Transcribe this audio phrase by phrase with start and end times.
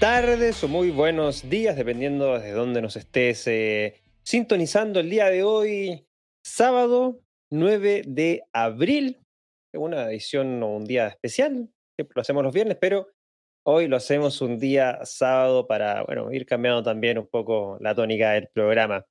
[0.00, 5.42] Tardes o muy buenos días, dependiendo de dónde nos estés eh, sintonizando el día de
[5.42, 6.06] hoy,
[6.42, 9.18] sábado 9 de abril.
[9.74, 13.08] Una edición o un día especial, siempre lo hacemos los viernes, pero
[13.66, 18.30] hoy lo hacemos un día sábado para bueno, ir cambiando también un poco la tónica
[18.30, 19.04] del programa.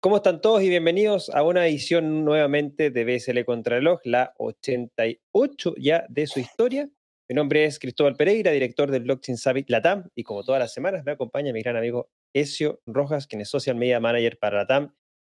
[0.00, 6.04] ¿Cómo están todos y bienvenidos a una edición nuevamente de BSL Contrarreloj, la 88 ya
[6.10, 6.90] de su historia?
[7.28, 11.02] Mi nombre es Cristóbal Pereira, director del Blockchain Summit Latam, y como todas las semanas
[11.04, 14.94] me acompaña mi gran amigo Ezio Rojas, quien es Social Media Manager para Latam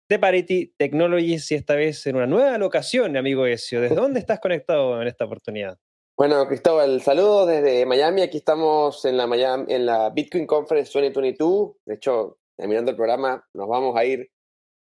[0.09, 3.80] de Parity Technologies, y esta vez en una nueva locación, amigo Ezio.
[3.80, 5.79] ¿Desde dónde estás conectado en esta oportunidad?
[6.16, 8.23] Bueno, Cristóbal, saludos desde Miami.
[8.23, 11.73] Aquí estamos en la, Miami, en la Bitcoin Conference 2022.
[11.87, 14.30] De hecho, terminando el programa, nos vamos a ir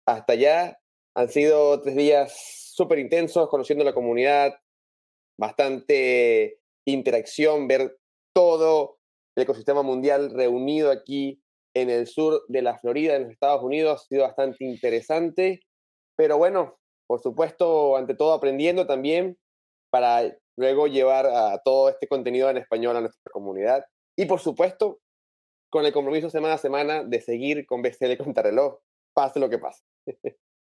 [0.08, 0.80] hasta allá.
[1.14, 4.54] Han sido tres días súper intensos, conociendo la comunidad,
[5.38, 7.96] bastante interacción, ver
[8.34, 8.98] todo
[9.36, 11.42] el ecosistema mundial reunido aquí
[11.74, 15.60] en el sur de la Florida, en los Estados Unidos, ha sido bastante interesante.
[16.16, 19.36] Pero bueno, por supuesto, ante todo aprendiendo también
[19.90, 23.84] para luego llevar a todo este contenido en español a nuestra comunidad.
[24.16, 25.00] Y por supuesto,
[25.70, 28.78] con el compromiso semana a semana de seguir con BCL Contrarreloj,
[29.14, 29.82] pase lo que pase.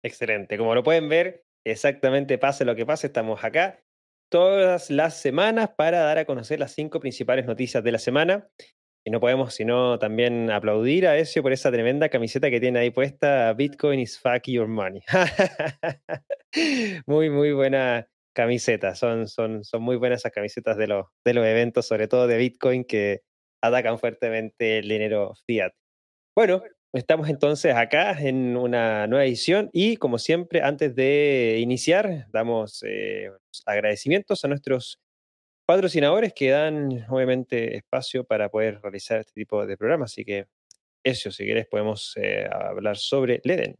[0.03, 0.57] Excelente.
[0.57, 3.81] Como lo pueden ver, exactamente pase lo que pase, estamos acá
[4.29, 8.49] todas las semanas para dar a conocer las cinco principales noticias de la semana.
[9.05, 12.89] Y no podemos sino también aplaudir a Ezio por esa tremenda camiseta que tiene ahí
[12.89, 15.01] puesta, Bitcoin is fuck your money.
[17.07, 18.95] muy, muy buena camiseta.
[18.95, 22.37] Son, son, son muy buenas esas camisetas de los, de los eventos, sobre todo de
[22.37, 23.21] Bitcoin, que
[23.63, 25.71] atacan fuertemente el dinero fiat.
[26.35, 26.61] Bueno,
[26.93, 33.29] Estamos entonces acá en una nueva edición y como siempre, antes de iniciar, damos eh,
[33.65, 34.97] agradecimientos a nuestros
[35.65, 40.13] patrocinadores que dan obviamente espacio para poder realizar este tipo de programas.
[40.13, 40.47] Así que
[41.03, 43.77] eso, si quieres, podemos eh, hablar sobre Leden.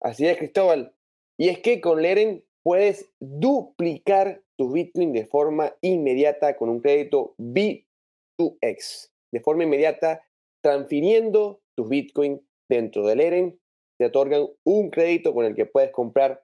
[0.00, 0.94] Así es, Cristóbal.
[1.38, 7.34] Y es que con Leden puedes duplicar tu Bitcoin de forma inmediata con un crédito
[7.38, 9.10] B2X.
[9.30, 10.22] De forma inmediata,
[10.62, 13.58] transfiriendo Bitcoin dentro del EREN,
[13.98, 16.42] te otorgan un crédito con el que puedes comprar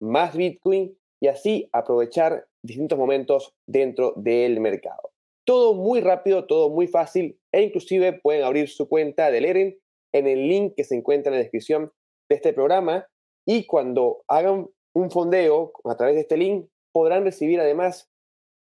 [0.00, 5.10] más Bitcoin y así aprovechar distintos momentos dentro del mercado.
[5.44, 9.78] Todo muy rápido, todo muy fácil e inclusive pueden abrir su cuenta del EREN
[10.12, 11.92] en el link que se encuentra en la descripción
[12.28, 13.06] de este programa
[13.46, 18.10] y cuando hagan un fondeo a través de este link podrán recibir además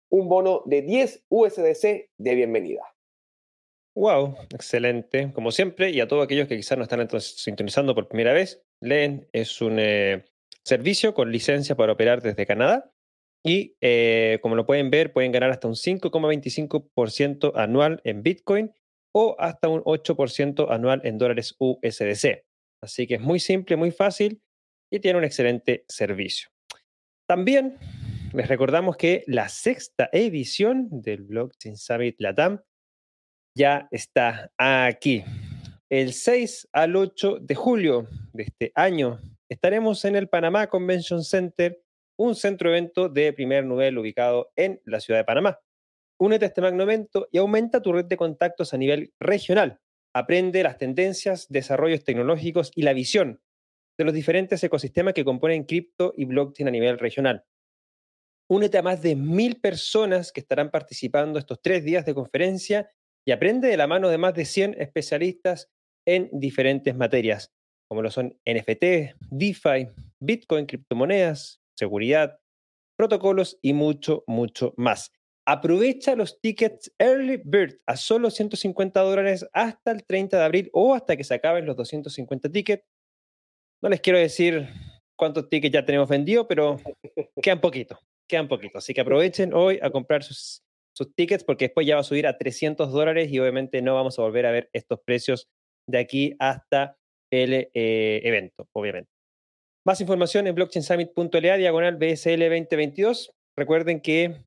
[0.10, 2.91] un bono de 10 USDC de bienvenida.
[3.96, 5.32] Wow, excelente.
[5.34, 9.28] Como siempre, y a todos aquellos que quizás no están sintonizando por primera vez, Leen
[9.34, 10.26] es un eh,
[10.64, 12.92] servicio con licencia para operar desde Canadá.
[13.44, 18.72] Y eh, como lo pueden ver, pueden ganar hasta un 5,25% anual en Bitcoin
[19.14, 22.46] o hasta un 8% anual en dólares USDC.
[22.82, 24.42] Así que es muy simple, muy fácil
[24.92, 26.50] y tiene un excelente servicio.
[27.28, 27.78] También
[28.34, 32.62] les recordamos que la sexta edición del Blockchain Summit Latam
[33.56, 35.24] ya está aquí.
[35.90, 39.20] El 6 al 8 de julio de este año
[39.50, 41.84] estaremos en el Panamá Convention Center,
[42.18, 45.60] un centro evento de primer nivel ubicado en la ciudad de Panamá.
[46.18, 49.82] Únete a este magno evento y aumenta tu red de contactos a nivel regional.
[50.14, 53.42] Aprende las tendencias, desarrollos tecnológicos y la visión
[53.98, 57.44] de los diferentes ecosistemas que componen cripto y blockchain a nivel regional.
[58.50, 62.90] Únete a más de mil personas que estarán participando estos tres días de conferencia
[63.26, 65.70] y aprende de la mano de más de 100 especialistas
[66.08, 67.52] en diferentes materias,
[67.88, 69.88] como lo son NFT, DeFi,
[70.20, 72.40] Bitcoin, criptomonedas, seguridad,
[72.98, 75.12] protocolos y mucho, mucho más.
[75.48, 80.94] Aprovecha los tickets Early Bird a solo 150 dólares hasta el 30 de abril o
[80.94, 82.84] hasta que se acaben los 250 tickets.
[83.82, 84.70] No les quiero decir
[85.18, 86.80] cuántos tickets ya tenemos vendidos, pero
[87.42, 88.78] quedan poquito, quedan poquito.
[88.78, 90.64] Así que aprovechen hoy a comprar sus
[90.96, 94.20] sus tickets porque después ya va a subir a 300 dólares y obviamente no vamos
[94.20, 95.48] a volver a ver estos precios
[95.88, 96.98] de aquí hasta
[97.32, 99.10] el eh, evento, obviamente.
[99.86, 103.32] Más información en blockchainsummit.la diagonal BSL 2022.
[103.58, 104.44] Recuerden que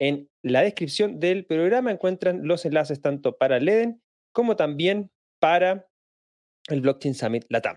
[0.00, 4.00] en la descripción del programa encuentran los enlaces tanto para LEDEN
[4.32, 5.10] como también
[5.40, 5.88] para
[6.68, 7.76] el Blockchain Summit Latam.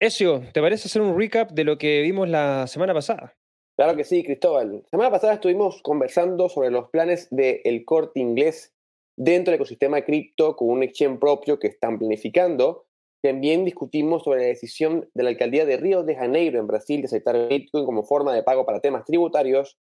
[0.00, 3.36] Ezio, ¿te parece hacer un recap de lo que vimos la semana pasada?
[3.76, 4.82] Claro que sí, Cristóbal.
[4.82, 8.72] La semana pasada estuvimos conversando sobre los planes del corte inglés
[9.16, 12.86] dentro del ecosistema cripto con un exchange propio que están planificando.
[13.20, 17.06] También discutimos sobre la decisión de la alcaldía de Río de Janeiro en Brasil de
[17.06, 19.76] aceptar Bitcoin como forma de pago para temas tributarios.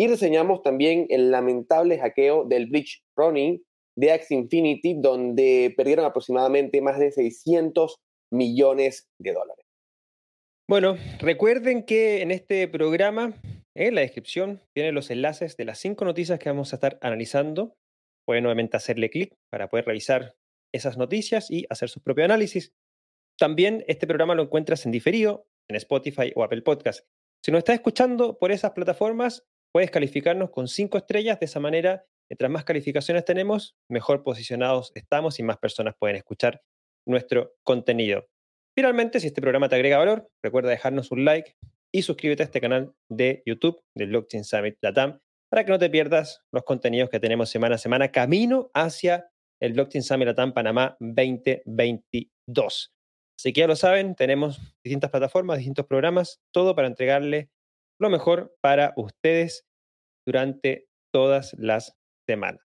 [0.00, 3.60] y reseñamos también el lamentable hackeo del Bridge Running
[3.96, 7.96] de Axie Infinity, donde perdieron aproximadamente más de 600
[8.30, 9.67] millones de dólares.
[10.70, 13.32] Bueno, recuerden que en este programa,
[13.74, 17.74] en la descripción, tienen los enlaces de las cinco noticias que vamos a estar analizando.
[18.26, 20.36] Pueden nuevamente hacerle clic para poder revisar
[20.74, 22.74] esas noticias y hacer su propio análisis.
[23.38, 27.06] También este programa lo encuentras en diferido en Spotify o Apple Podcast.
[27.42, 31.40] Si nos estás escuchando por esas plataformas, puedes calificarnos con cinco estrellas.
[31.40, 36.60] De esa manera, mientras más calificaciones tenemos, mejor posicionados estamos y más personas pueden escuchar
[37.06, 38.28] nuestro contenido.
[38.78, 41.56] Finalmente, si este programa te agrega valor, recuerda dejarnos un like
[41.92, 45.18] y suscríbete a este canal de YouTube del Blockchain Summit Latam
[45.50, 49.72] para que no te pierdas los contenidos que tenemos semana a semana camino hacia el
[49.72, 52.94] Blockchain Summit Latam Panamá 2022.
[53.36, 57.50] Así que ya lo saben, tenemos distintas plataformas, distintos programas, todo para entregarle
[58.00, 59.66] lo mejor para ustedes
[60.24, 61.96] durante todas las
[62.28, 62.62] semanas.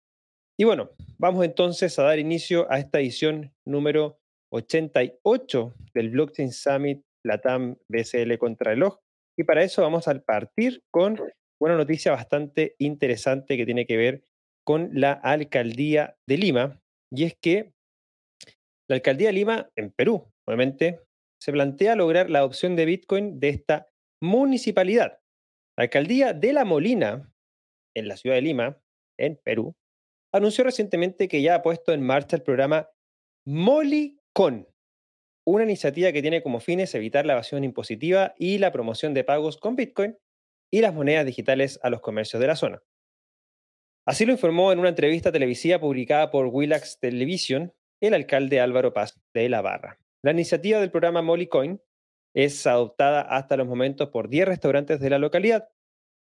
[0.56, 4.20] Y bueno, vamos entonces a dar inicio a esta edición número
[4.52, 8.98] 88 del Blockchain Summit Latam BCL Contrarreloj.
[9.38, 11.20] Y para eso vamos a partir con
[11.60, 14.24] una noticia bastante interesante que tiene que ver
[14.64, 16.80] con la alcaldía de Lima.
[17.12, 17.72] Y es que
[18.88, 21.00] la alcaldía de Lima, en Perú, obviamente,
[21.40, 23.88] se plantea lograr la adopción de Bitcoin de esta
[24.22, 25.18] municipalidad.
[25.76, 27.32] La alcaldía de La Molina,
[27.94, 28.80] en la ciudad de Lima,
[29.18, 29.74] en Perú,
[30.32, 32.88] anunció recientemente que ya ha puesto en marcha el programa
[34.36, 34.68] MoliCon,
[35.46, 39.56] una iniciativa que tiene como fines evitar la evasión impositiva y la promoción de pagos
[39.56, 40.18] con Bitcoin
[40.70, 42.82] y las monedas digitales a los comercios de la zona.
[44.06, 47.72] Así lo informó en una entrevista televisiva publicada por Willax Television
[48.02, 49.98] el alcalde Álvaro Paz de La Barra.
[50.22, 51.80] La iniciativa del programa MollyCoin
[52.34, 55.70] es adoptada hasta los momentos por 10 restaurantes de la localidad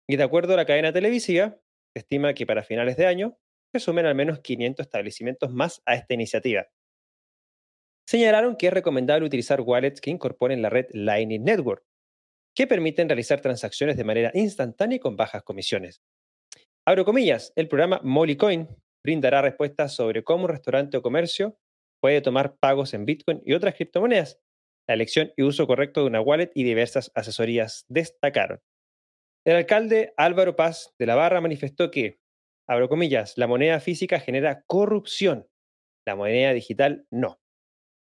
[0.08, 1.60] y de acuerdo a la cadena televisiva,
[1.94, 3.38] se estima que para finales de año
[3.74, 6.68] se sumen al menos 500 establecimientos más a esta iniciativa.
[8.08, 11.84] Señalaron que es recomendable utilizar wallets que incorporen la red Lightning Network,
[12.56, 16.02] que permiten realizar transacciones de manera instantánea y con bajas comisiones.
[16.88, 18.70] Abro comillas, el programa MollyCoin
[19.06, 21.58] brindará respuestas sobre cómo un restaurante o comercio
[22.02, 24.40] puede tomar pagos en Bitcoin y otras criptomonedas,
[24.88, 28.62] la elección y uso correcto de una wallet y diversas asesorías destacaron.
[29.46, 32.20] El alcalde Álvaro Paz de la Barra manifestó que,
[32.70, 35.48] abro comillas, la moneda física genera corrupción,
[36.06, 37.38] la moneda digital no.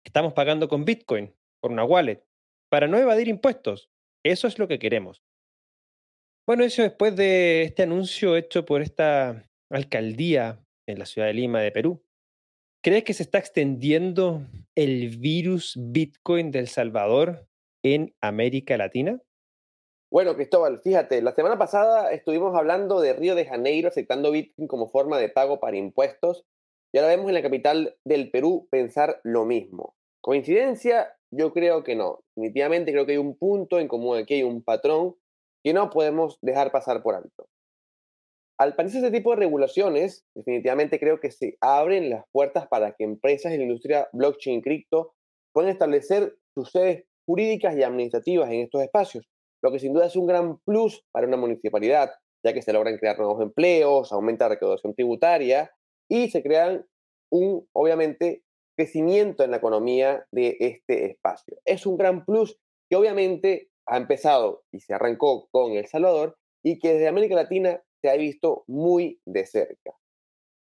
[0.05, 2.23] Estamos pagando con Bitcoin, por una wallet,
[2.69, 3.89] para no evadir impuestos.
[4.23, 5.23] Eso es lo que queremos.
[6.47, 11.59] Bueno, eso después de este anuncio hecho por esta alcaldía en la ciudad de Lima,
[11.59, 12.03] de Perú.
[12.83, 17.47] ¿Crees que se está extendiendo el virus Bitcoin del Salvador
[17.83, 19.19] en América Latina?
[20.11, 24.87] Bueno, Cristóbal, fíjate, la semana pasada estuvimos hablando de Río de Janeiro aceptando Bitcoin como
[24.87, 26.45] forma de pago para impuestos
[26.95, 29.97] y ahora vemos en la capital del Perú pensar lo mismo.
[30.21, 31.13] ¿Coincidencia?
[31.29, 32.21] Yo creo que no.
[32.37, 35.15] Definitivamente creo que hay un punto en común, aquí hay un patrón
[35.61, 37.49] que no podemos dejar pasar por alto.
[38.57, 43.03] Al parecer ese tipo de regulaciones, definitivamente creo que se abren las puertas para que
[43.03, 45.15] empresas en la industria blockchain cripto
[45.53, 49.27] puedan establecer sus sedes jurídicas y administrativas en estos espacios,
[49.61, 52.11] lo que sin duda es un gran plus para una municipalidad,
[52.41, 55.74] ya que se logran crear nuevos empleos, aumenta la recaudación tributaria
[56.09, 56.85] y se crean
[57.31, 58.43] un, obviamente,
[58.77, 61.57] crecimiento en la economía de este espacio.
[61.65, 62.59] Es un gran plus
[62.89, 67.81] que obviamente ha empezado y se arrancó con El Salvador y que desde América Latina
[68.01, 69.93] se ha visto muy de cerca.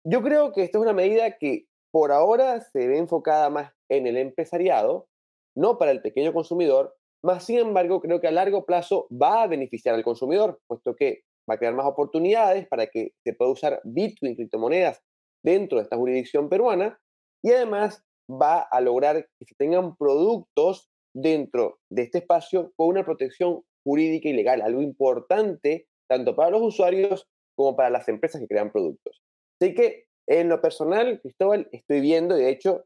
[0.05, 4.07] Yo creo que esta es una medida que por ahora se ve enfocada más en
[4.07, 5.07] el empresariado,
[5.55, 9.47] no para el pequeño consumidor, más sin embargo creo que a largo plazo va a
[9.47, 13.81] beneficiar al consumidor, puesto que va a crear más oportunidades para que se pueda usar
[13.85, 15.03] Bitcoin, criptomonedas
[15.45, 16.99] dentro de esta jurisdicción peruana
[17.43, 23.05] y además va a lograr que se tengan productos dentro de este espacio con una
[23.05, 28.47] protección jurídica y legal, algo importante tanto para los usuarios como para las empresas que
[28.47, 29.23] crean productos.
[29.61, 32.85] Así que en lo personal, Cristóbal, estoy viendo, y de hecho,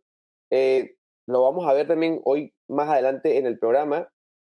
[0.51, 0.97] eh,
[1.29, 4.09] lo vamos a ver también hoy más adelante en el programa,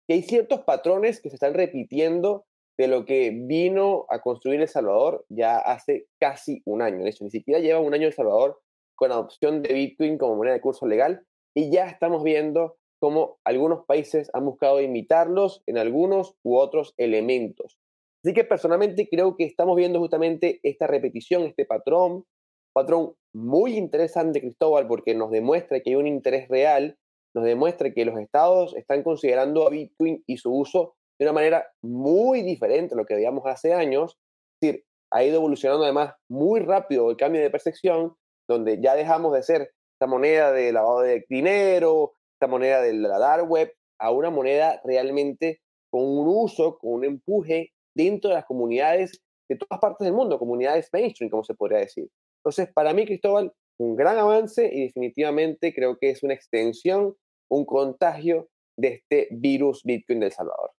[0.09, 2.45] que hay ciertos patrones que se están repitiendo
[2.83, 7.05] de lo que vino a construir El Salvador ya hace casi un año.
[7.05, 8.61] De hecho, ni siquiera lleva un año El Salvador
[8.97, 11.25] con adopción de Bitcoin como moneda de curso legal
[11.55, 17.79] y ya estamos viendo cómo algunos países han buscado imitarlos en algunos u otros elementos.
[18.25, 22.25] Así que personalmente creo que estamos viendo justamente esta repetición, este patrón,
[22.73, 26.99] patrón muy interesante, Cristóbal, porque nos demuestra que hay un interés real,
[27.33, 31.67] nos demuestra que los estados están considerando a Bitcoin y su uso de una manera
[31.83, 34.19] muy diferente a lo que veíamos hace años,
[34.61, 38.15] decir, ha ido evolucionando además muy rápido el cambio de percepción,
[38.49, 43.19] donde ya dejamos de ser esta moneda de lavado de dinero, esta moneda de la
[43.19, 45.61] dark web, a una moneda realmente
[45.93, 50.39] con un uso, con un empuje dentro de las comunidades de todas partes del mundo,
[50.39, 52.09] comunidades mainstream, como se podría decir.
[52.41, 57.15] Entonces, para mí, Cristóbal, un gran avance y definitivamente creo que es una extensión,
[57.51, 60.71] un contagio de este virus Bitcoin del Salvador.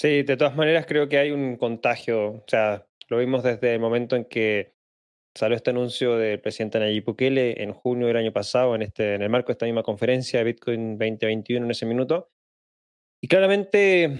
[0.00, 3.80] Sí, de todas maneras creo que hay un contagio, o sea, lo vimos desde el
[3.80, 4.72] momento en que
[5.36, 9.20] salió este anuncio del presidente Nayib Bukele en junio del año pasado, en, este, en
[9.20, 12.30] el marco de esta misma conferencia de Bitcoin 2021 en ese minuto.
[13.22, 14.16] Y claramente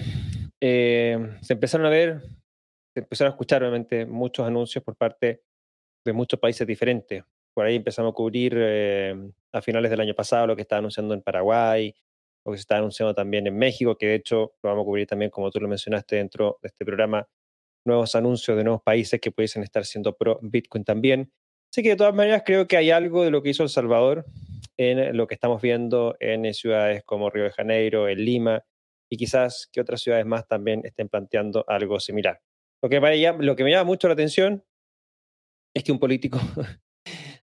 [0.61, 2.21] eh, se empezaron a ver,
[2.93, 5.45] se empezaron a escuchar obviamente muchos anuncios por parte
[6.05, 7.25] de muchos países diferentes.
[7.55, 9.17] Por ahí empezamos a cubrir eh,
[9.51, 11.95] a finales del año pasado lo que estaba anunciando en Paraguay,
[12.51, 15.07] lo que se está anunciando también en México, que de hecho lo vamos a cubrir
[15.07, 17.27] también, como tú lo mencionaste dentro de este programa,
[17.85, 21.33] nuevos anuncios de nuevos países que pudiesen estar siendo pro Bitcoin también.
[21.73, 24.27] Así que de todas maneras creo que hay algo de lo que hizo El Salvador
[24.77, 28.65] en lo que estamos viendo en ciudades como Río de Janeiro, en Lima,
[29.11, 32.41] y quizás que otras ciudades más también estén planteando algo similar.
[32.83, 32.99] Lo que,
[33.41, 34.65] lo que me llama mucho la atención
[35.75, 36.39] es que un político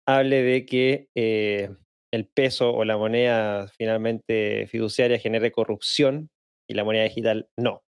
[0.06, 1.70] hable de que eh,
[2.14, 6.30] el peso o la moneda finalmente fiduciaria genere corrupción
[6.70, 7.84] y la moneda digital no.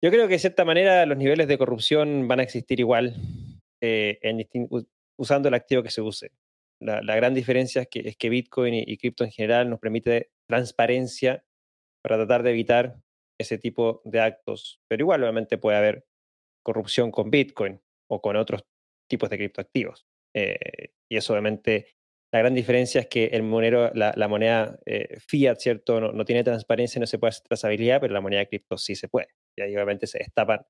[0.00, 3.16] Yo creo que de cierta manera los niveles de corrupción van a existir igual
[3.82, 4.20] eh,
[5.18, 6.30] usando el activo que se use.
[6.80, 11.44] La, gran diferencia es que, Bitcoin y, cripto en general nos permite transparencia
[12.02, 13.00] para tratar de evitar
[13.40, 14.80] ese tipo de actos.
[14.88, 16.04] Pero igual obviamente puede haber
[16.62, 18.62] corrupción con Bitcoin o con otros
[19.08, 20.06] tipos de criptoactivos.
[20.36, 21.94] Eh, y eso obviamente
[22.34, 26.00] la gran diferencia es que el monero, la, moneda eh, fiat, ¿cierto?
[26.00, 29.06] No, tiene transparencia, no se puede hacer trazabilidad, pero la moneda de cripto sí se
[29.06, 29.28] puede.
[29.56, 30.66] Y ahí obviamente se destapan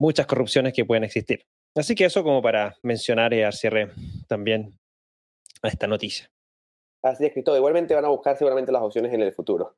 [0.00, 1.44] muchas corrupciones que pueden existir.
[1.76, 3.90] Así que eso como para mencionar y dar cierre
[4.26, 4.78] también
[5.60, 6.30] a esta noticia.
[7.02, 7.58] Así es, Cristóbal.
[7.58, 9.76] Igualmente van a buscar seguramente las opciones en el futuro.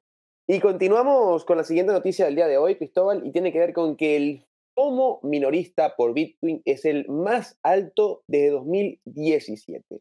[0.48, 3.72] Y continuamos con la siguiente noticia del día de hoy, Cristóbal, y tiene que ver
[3.72, 10.00] con que el FOMO minorista por Bitcoin es el más alto desde 2017.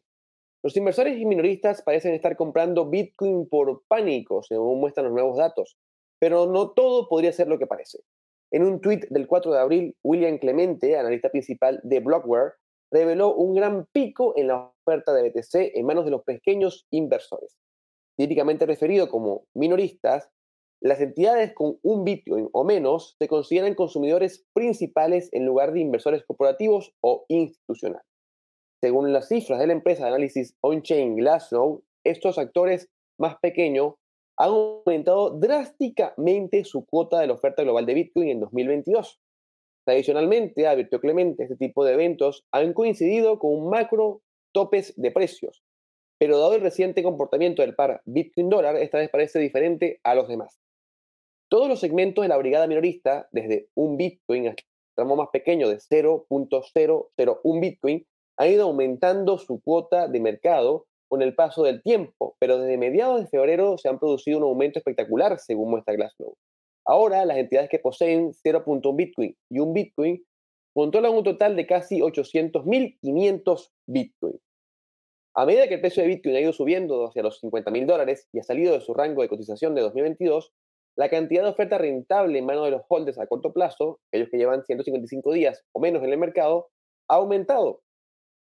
[0.64, 5.76] Los inversores y minoristas parecen estar comprando Bitcoin por pánico, según muestran los nuevos datos,
[6.20, 7.98] pero no todo podría ser lo que parece.
[8.52, 12.52] En un tuit del 4 de abril, William Clemente, analista principal de Blockware,
[12.92, 17.58] reveló un gran pico en la oferta de BTC en manos de los pequeños inversores.
[18.16, 20.28] Típicamente referido como minoristas,
[20.80, 26.22] las entidades con un Bitcoin o menos se consideran consumidores principales en lugar de inversores
[26.24, 28.11] corporativos o institucionales.
[28.82, 33.94] Según las cifras de la empresa de análisis on-chain Glassnode, estos actores más pequeños
[34.36, 39.20] han aumentado drásticamente su cuota de la oferta global de Bitcoin en 2022.
[39.86, 44.22] Tradicionalmente, advirtió Clemente, este tipo de eventos han coincidido con macro
[44.52, 45.62] topes de precios,
[46.18, 50.58] pero dado el reciente comportamiento del par Bitcoin-dólar, esta vez parece diferente a los demás.
[51.48, 54.64] Todos los segmentos de la brigada minorista, desde un Bitcoin hasta
[54.96, 58.04] tramo más pequeño de 0.001 Bitcoin,
[58.36, 63.20] ha ido aumentando su cuota de mercado con el paso del tiempo, pero desde mediados
[63.20, 66.36] de febrero se han producido un aumento espectacular, según muestra Glassnode.
[66.86, 70.24] Ahora, las entidades que poseen 0.1 Bitcoin y un Bitcoin
[70.74, 74.38] controlan un total de casi 800.500 Bitcoin.
[75.34, 78.38] A medida que el precio de Bitcoin ha ido subiendo hacia los 50.000 dólares y
[78.38, 80.52] ha salido de su rango de cotización de 2022,
[80.96, 84.36] la cantidad de oferta rentable en manos de los holders a corto plazo, aquellos que
[84.36, 86.68] llevan 155 días o menos en el mercado,
[87.08, 87.80] ha aumentado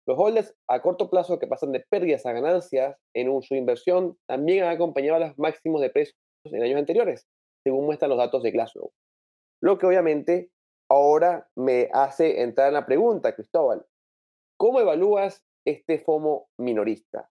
[0.07, 4.63] los holders a corto plazo que pasan de pérdidas a ganancias en su inversión también
[4.63, 7.27] han acompañado a los máximos de precios en años anteriores,
[7.63, 8.91] según muestran los datos de Glassnode.
[9.61, 10.51] Lo que obviamente
[10.89, 13.85] ahora me hace entrar en la pregunta, Cristóbal,
[14.57, 17.29] ¿cómo evalúas este FOMO minorista?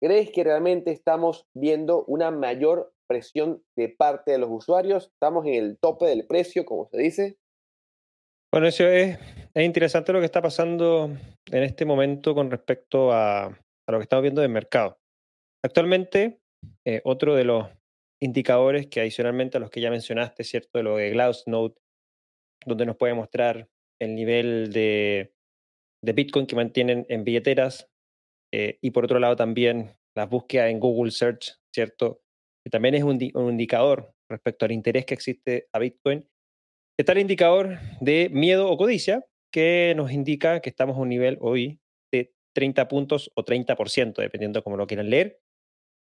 [0.00, 5.08] ¿Crees que realmente estamos viendo una mayor presión de parte de los usuarios?
[5.08, 7.38] ¿Estamos en el tope del precio, como se dice?
[8.54, 9.18] Bueno, eso es,
[9.56, 11.10] interesante lo que está pasando
[11.50, 13.48] en este momento con respecto a,
[13.88, 14.96] lo que estamos viendo del mercado.
[15.64, 16.38] Actualmente,
[16.86, 17.66] eh, otro de los
[18.22, 20.78] indicadores que adicionalmente a los que ya mencionaste, ¿cierto?
[20.78, 21.74] De lo de Glassnode,
[22.64, 23.66] donde nos puede mostrar
[24.00, 25.34] el nivel de,
[26.00, 27.88] Bitcoin que mantienen en billeteras
[28.54, 32.20] eh, y por otro lado también las búsquedas en Google Search, ¿cierto?
[32.64, 36.24] Que también es un indicador respecto al interés que existe a Bitcoin
[36.96, 41.38] Está el indicador de miedo o codicia, que nos indica que estamos a un nivel
[41.40, 41.80] hoy
[42.12, 45.40] de 30 puntos o 30%, dependiendo cómo lo quieran leer,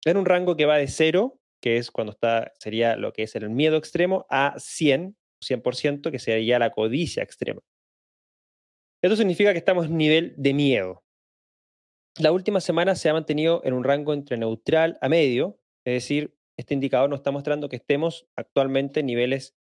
[0.04, 3.34] en un rango que va de 0, que es cuando está, sería lo que es
[3.34, 7.60] el miedo extremo, a 100, 100%, que sería la codicia extrema.
[9.02, 11.02] Esto significa que estamos en nivel de miedo.
[12.20, 16.36] La última semana se ha mantenido en un rango entre neutral a medio, es decir,
[16.56, 19.57] este indicador nos está mostrando que estemos actualmente en niveles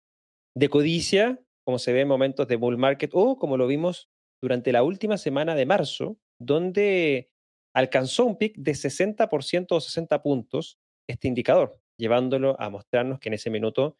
[0.56, 4.10] de codicia, como se ve en momentos de bull market o como lo vimos
[4.42, 7.30] durante la última semana de marzo, donde
[7.74, 13.34] alcanzó un pic de 60% o 60 puntos este indicador, llevándolo a mostrarnos que en
[13.34, 13.98] ese minuto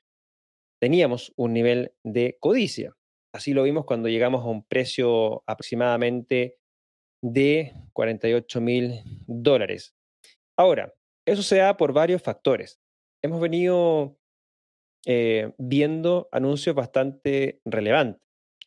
[0.81, 2.97] teníamos un nivel de codicia.
[3.35, 6.59] Así lo vimos cuando llegamos a un precio aproximadamente
[7.23, 9.95] de 48 mil dólares.
[10.57, 10.95] Ahora,
[11.27, 12.81] eso se da por varios factores.
[13.23, 14.19] Hemos venido
[15.07, 18.23] eh, viendo anuncios bastante relevantes.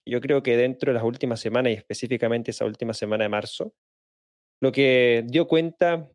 [0.05, 3.73] Yo creo que dentro de las últimas semanas y específicamente esa última semana de marzo,
[4.61, 6.09] lo que dio cuenta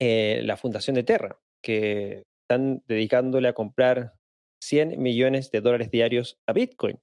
[0.00, 4.14] eh, la Fundación de Terra, que están dedicándole a comprar
[4.62, 6.98] 100 millones de dólares diarios a Bitcoin.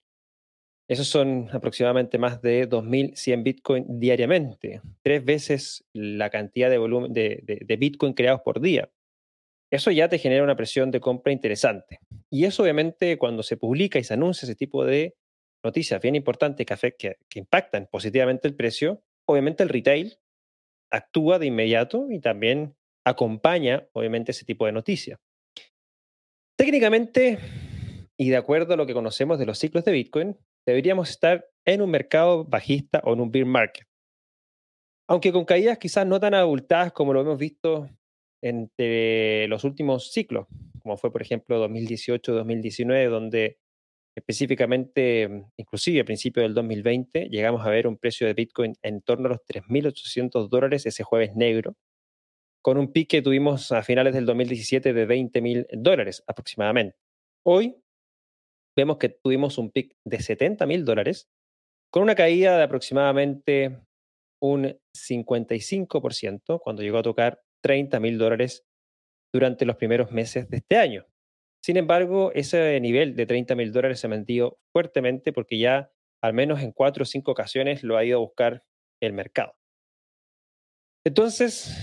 [0.90, 7.78] Esos son aproximadamente más de 2.100 Bitcoin diariamente, tres veces la cantidad de, volumen, de,
[7.80, 8.90] Bitcoin creados por día.
[9.72, 12.00] Eso ya te genera una presión de compra interesante.
[12.30, 15.16] Y eso obviamente cuando se publica y se anuncia ese tipo de
[15.64, 20.18] noticias bien importantes que, que, impactan positivamente el precio, obviamente el retail
[20.92, 25.20] actúa de inmediato y también acompaña, obviamente, ese tipo de noticias.
[26.58, 27.38] Técnicamente,
[28.18, 31.82] y de acuerdo a lo que conocemos de los ciclos de Bitcoin, deberíamos estar en
[31.82, 33.88] un mercado bajista o en un bear market.
[35.08, 37.90] Aunque con caídas quizás no tan abultadas como lo hemos visto
[38.42, 40.48] entre los últimos ciclos,
[40.82, 43.58] como fue por ejemplo 2018-2019, donde
[44.16, 49.28] específicamente, inclusive a principios del 2020, llegamos a ver un precio de Bitcoin en torno
[49.28, 51.76] a los 3.800 dólares ese jueves negro,
[52.62, 56.98] con un pique que tuvimos a finales del 2017 de 20.000 dólares aproximadamente.
[57.46, 57.78] Hoy
[58.76, 61.30] vemos que tuvimos un pic de 70.000 dólares,
[61.92, 63.80] con una caída de aproximadamente
[64.42, 68.66] un 55%, cuando llegó a tocar 30.000 dólares
[69.34, 71.06] durante los primeros meses de este año.
[71.64, 75.92] Sin embargo, ese nivel de 30 mil dólares se ha mantenido fuertemente porque ya
[76.22, 78.64] al menos en cuatro o cinco ocasiones lo ha ido a buscar
[79.02, 79.54] el mercado.
[81.06, 81.76] Entonces,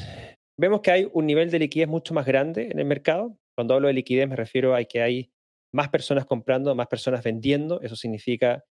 [0.59, 3.37] vemos que hay un nivel de liquidez mucho más grande en el mercado.
[3.55, 5.31] Cuando hablo de liquidez me refiero a que hay
[5.75, 7.81] más personas comprando, más personas vendiendo.
[7.81, 8.65] Eso significa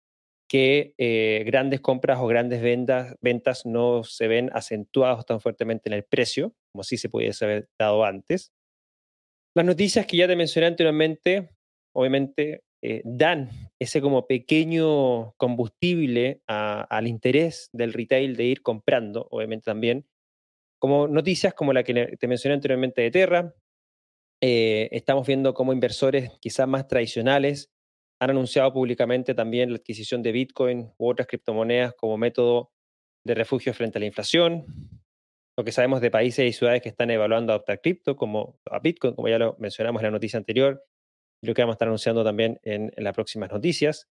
[0.47, 5.93] que eh, grandes compras o grandes ventas, ventas no se ven acentuados tan fuertemente en
[5.93, 8.51] el precio, como sí se pudiese haber dado antes.
[9.55, 11.49] Las noticias que ya te mencioné anteriormente,
[11.93, 19.65] obviamente, eh, dan ese como pequeño combustible al interés del retail de ir comprando, obviamente
[19.65, 20.05] también,
[20.77, 23.55] como noticias como la que te mencioné anteriormente de Terra.
[24.41, 27.71] Eh, estamos viendo cómo inversores quizás más tradicionales
[28.21, 32.71] han anunciado públicamente también la adquisición de Bitcoin u otras criptomonedas como método
[33.25, 34.65] de refugio frente a la inflación
[35.57, 39.29] lo que sabemos de países y ciudades que están evaluando adoptar cripto, como Bitcoin, como
[39.29, 40.83] ya lo mencionamos en la noticia anterior,
[41.41, 44.09] y lo que vamos a estar anunciando también en, las próximas noticias.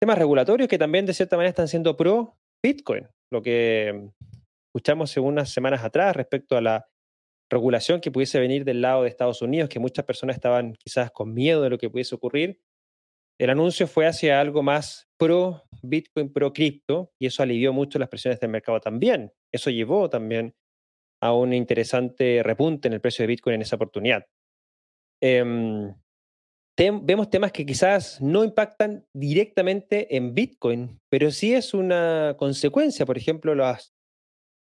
[0.00, 4.10] Temas regulatorios que también de cierta manera están siendo pro Bitcoin, lo que
[4.68, 6.88] escuchamos unas semanas atrás respecto a la
[7.50, 11.34] regulación que pudiese venir del lado de Estados Unidos, que muchas personas estaban quizás con
[11.34, 12.60] miedo de lo que pudiese ocurrir.
[13.40, 18.08] El anuncio fue hacia algo más pro Bitcoin, pro cripto, y eso alivió mucho las
[18.08, 19.32] presiones del mercado también.
[19.52, 20.54] Eso llevó también
[21.22, 24.26] a un interesante repunte en el precio de Bitcoin en esa oportunidad.
[25.20, 25.94] Em,
[27.02, 33.18] vemos temas que quizás no impactan directamente en Bitcoin, pero sí es una consecuencia, por
[33.18, 33.52] ejemplo,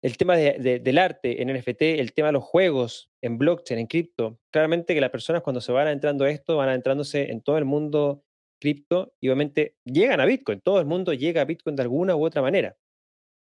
[0.01, 4.39] el tema del arte en NFT, el tema de los juegos en blockchain, en cripto.
[4.51, 7.65] Claramente que las personas cuando se van entrando a esto, van adentrándose en todo el
[7.65, 8.23] mundo
[8.61, 10.61] cripto y obviamente llegan a Bitcoin.
[10.61, 12.77] Todo el mundo llega a Bitcoin de alguna u otra manera.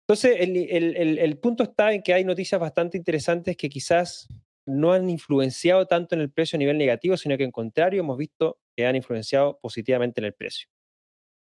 [0.07, 4.27] Entonces, el, punto está en que hay noticias bastante interesantes que quizás
[4.65, 8.17] no han influenciado tanto en el precio a nivel negativo, sino que en contrario hemos
[8.17, 10.67] visto que han influenciado positivamente en el precio.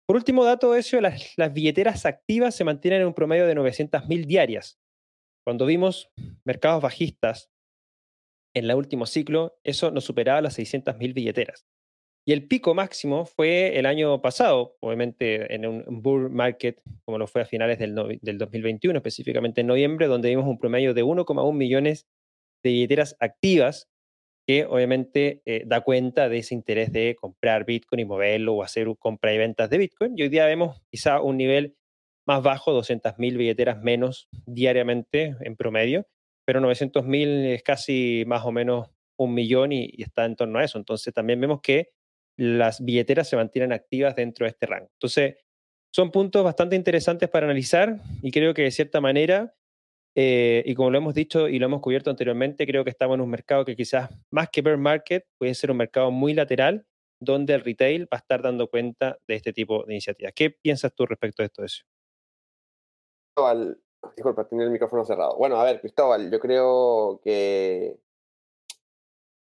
[0.07, 4.27] Por último dato eso, las, las billeteras activas se mantienen en un promedio de 900.000
[4.27, 4.79] diarias.
[5.46, 6.11] Cuando vimos
[6.44, 7.51] mercados bajistas
[8.55, 11.66] en el último ciclo, eso nos superaba las 600.000 billeteras.
[12.30, 17.26] Y el pico máximo fue el año pasado, obviamente en un bull market, como lo
[17.26, 21.52] fue a finales del, del 2021, específicamente en noviembre, donde vimos un promedio de 1,1
[21.52, 22.06] millones
[22.62, 23.88] de billeteras activas,
[24.46, 28.86] que obviamente eh, da cuenta de ese interés de comprar Bitcoin y moverlo o hacer
[29.00, 30.16] compra y ventas de Bitcoin.
[30.16, 31.74] Y hoy día vemos quizá un nivel
[32.28, 36.06] más bajo, 200.000 billeteras menos diariamente en promedio,
[36.44, 38.88] pero 900.000 es casi más o menos
[39.18, 40.78] un millón y, y, está en torno a eso.
[40.78, 41.88] Entonces también vemos que
[42.40, 44.88] las billeteras se mantienen activas dentro de este rango.
[44.94, 45.37] Entonces,
[45.94, 49.55] son puntos bastante interesantes para analizar y creo que de cierta manera,
[50.14, 53.20] eh, y como lo hemos dicho y lo hemos cubierto anteriormente, creo que estamos en
[53.20, 56.87] un mercado que quizás más que bear market puede ser un mercado muy lateral
[57.20, 60.33] donde el retail va a estar dando cuenta de este tipo de iniciativas.
[60.35, 61.85] ¿Qué piensas tú respecto de esto, eso?
[64.16, 65.37] disculpa, tenía el micrófono cerrado.
[65.37, 67.98] Bueno, a ver, Cristóbal, yo creo que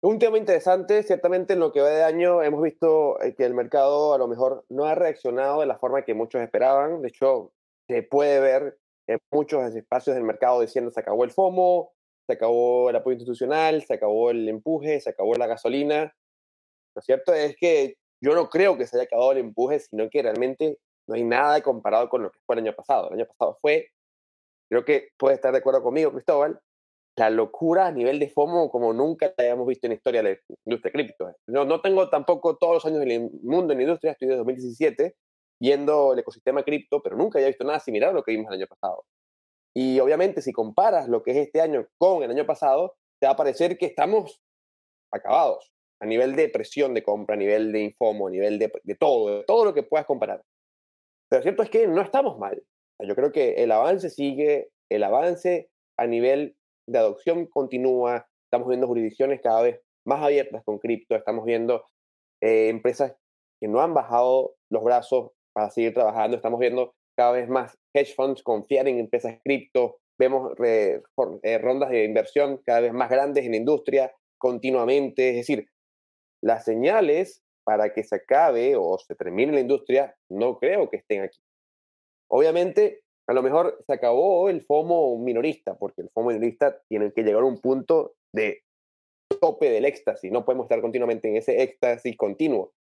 [0.02, 3.54] un tema interesante, ciertamente en lo que va de año hemos visto eh, que el
[3.54, 7.02] mercado a lo mejor no ha reaccionado de la forma que muchos esperaban.
[7.02, 7.52] De hecho,
[7.86, 11.92] se puede ver en muchos espacios del mercado diciendo se acabó el FOMO,
[12.26, 16.14] se acabó el apoyo institucional, se acabó el empuje, se acabó la gasolina.
[16.94, 20.22] Lo cierto es que yo no creo que se haya acabado el empuje, sino que
[20.22, 23.08] realmente no hay nada comparado con lo que fue el año pasado.
[23.08, 23.90] El año pasado fue,
[24.70, 26.60] creo que puede estar de acuerdo conmigo, Cristóbal,
[27.16, 30.30] la locura a nivel de FOMO como nunca la hayamos visto en la historia de
[30.30, 31.32] la industria cripto.
[31.46, 35.16] No, no tengo tampoco todos los años del mundo en la industria, estoy desde 2017
[35.60, 38.58] viendo el ecosistema cripto, pero nunca había visto nada similar a lo que vimos el
[38.58, 39.04] año pasado.
[39.74, 43.34] Y obviamente si comparas lo que es este año con el año pasado, te va
[43.34, 44.40] a parecer que estamos
[45.12, 48.94] acabados a nivel de presión de compra, a nivel de infomo, a nivel de, de
[48.94, 50.42] todo, de todo lo que puedas comparar.
[51.28, 52.62] Pero lo cierto es que no estamos mal.
[53.06, 56.56] Yo creo que el avance sigue, el avance a nivel
[56.90, 61.84] de adopción continúa, estamos viendo jurisdicciones cada vez más abiertas con cripto, estamos viendo
[62.42, 63.14] eh, empresas
[63.60, 68.14] que no han bajado los brazos para seguir trabajando, estamos viendo cada vez más hedge
[68.14, 71.00] funds confiar en empresas cripto, vemos eh,
[71.60, 75.68] rondas de inversión cada vez más grandes en la industria continuamente, es decir,
[76.42, 81.22] las señales para que se acabe o se termine la industria no creo que estén
[81.22, 81.38] aquí.
[82.28, 87.22] Obviamente, a lo mejor se acabó el FOMO minorista, porque el FOMO minorista tiene que
[87.22, 88.64] llegar a un punto de
[89.40, 92.72] tope del éxtasis, no podemos estar continuamente en ese éxtasis continuo,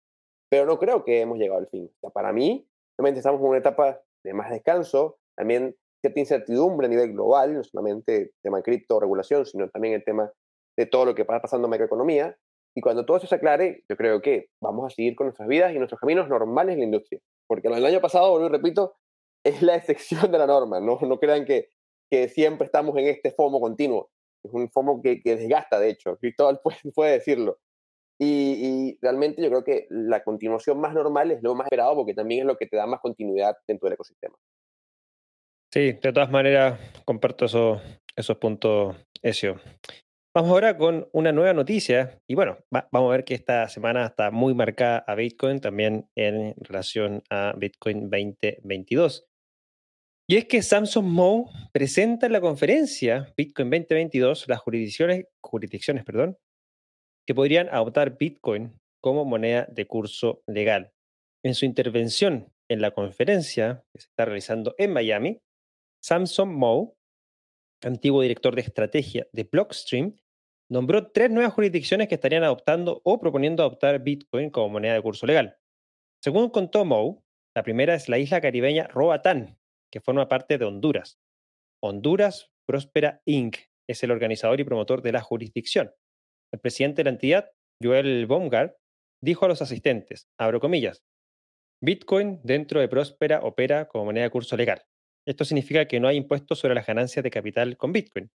[0.50, 1.92] pero no creo que hemos llegado al fin.
[2.16, 7.14] para mí, realmente estamos en una etapa de más descanso, también cierta incertidumbre a nivel
[7.14, 10.34] global, no solamente el tema cripto, regulación, sino también el tema
[10.76, 12.36] de todo lo que va pasando en macroeconomía.
[12.76, 15.76] Y cuando todo eso se aclare, yo creo que vamos a seguir con nuestras vidas
[15.76, 17.22] y nuestros caminos normales en la industria.
[17.48, 18.96] Porque del año pasado, vuelvo y repito,
[19.44, 20.80] es la excepción de la norma.
[20.80, 21.70] No, no crean que,
[22.10, 24.10] que siempre estamos en este FOMO continuo.
[24.44, 26.18] Es un FOMO que, que desgasta, de hecho.
[26.18, 27.60] Cristóbal puede, puede decirlo.
[28.22, 32.42] Y, realmente yo creo que la continuación más normal es lo más esperado porque también
[32.42, 34.36] es lo que te da más continuidad dentro del ecosistema.
[35.74, 37.82] Sí, de todas maneras comparto esos,
[38.16, 39.62] esos puntos, Ezio.
[40.36, 44.32] Vamos ahora con una nueva noticia y bueno, vamos a ver que esta semana está
[44.32, 49.29] muy marcada a Bitcoin también en relación a Bitcoin 2022.
[50.30, 56.38] Y es que Samsung Mo presenta en la conferencia Bitcoin 2022 las jurisdicciones, jurisdicciones perdón,
[57.26, 60.92] que podrían adoptar Bitcoin como moneda de curso legal.
[61.44, 65.40] En su intervención en la conferencia que se está realizando en Miami,
[66.04, 66.94] Samsung Mo,
[67.84, 70.16] antiguo director de estrategia de Blockstream,
[70.70, 75.26] nombró tres nuevas jurisdicciones que estarían adoptando o proponiendo adoptar Bitcoin como moneda de curso
[75.26, 75.58] legal.
[76.22, 77.24] Según contó Mo,
[77.56, 79.60] la primera es la isla caribeña Roatán,
[79.92, 81.20] que forma parte de Honduras.
[81.82, 83.58] Honduras Próspera Inc.
[83.88, 85.92] es el organizador y promotor de la jurisdicción.
[86.54, 88.76] El presidente de la entidad, Joel Baumgart,
[89.24, 91.04] dijo a los asistentes, abro comillas,
[91.82, 94.84] Bitcoin dentro de Próspera opera como moneda de curso legal.
[95.26, 98.30] Esto significa que no hay impuestos sobre las ganancias de capital con Bitcoin,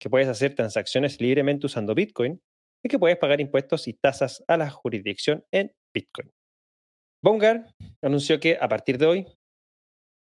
[0.00, 2.40] que puedes hacer transacciones libremente usando Bitcoin
[2.82, 6.32] y que puedes pagar impuestos y tasas a la jurisdicción en Bitcoin.
[7.22, 7.70] Baumgart
[8.02, 9.26] anunció que a partir de hoy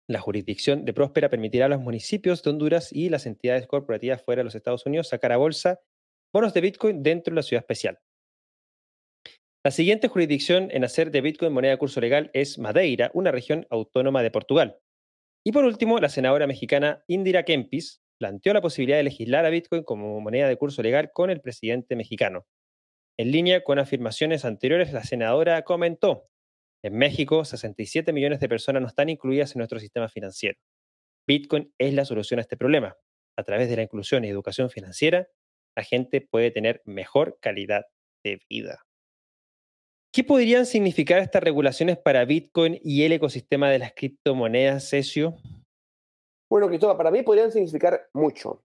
[0.09, 4.41] la jurisdicción de Próspera permitirá a los municipios de Honduras y las entidades corporativas fuera
[4.41, 5.81] de los Estados Unidos sacar a bolsa
[6.33, 7.99] bonos de Bitcoin dentro de la ciudad especial.
[9.65, 13.67] La siguiente jurisdicción en hacer de Bitcoin moneda de curso legal es Madeira, una región
[13.71, 14.79] autónoma de Portugal.
[15.43, 19.85] Y por último, la senadora mexicana Indira Kempis planteó la posibilidad de legislar a Bitcoin
[19.85, 22.47] como moneda de curso legal con el presidente mexicano.
[23.19, 26.29] En línea con afirmaciones anteriores, la senadora comentó,
[26.85, 30.59] en México, 67 millones de personas no están incluidas en nuestro sistema financiero.
[31.27, 32.95] Bitcoin es la solución a este problema.
[33.39, 35.27] A través de la inclusión y educación financiera,
[35.75, 37.87] la gente puede tener mejor calidad
[38.23, 38.85] de vida.
[40.13, 45.37] ¿Qué podrían significar estas regulaciones para Bitcoin y el ecosistema de las criptomonedas, Cesio?
[46.51, 48.63] Bueno, Cristóbal, para mí podrían significar mucho.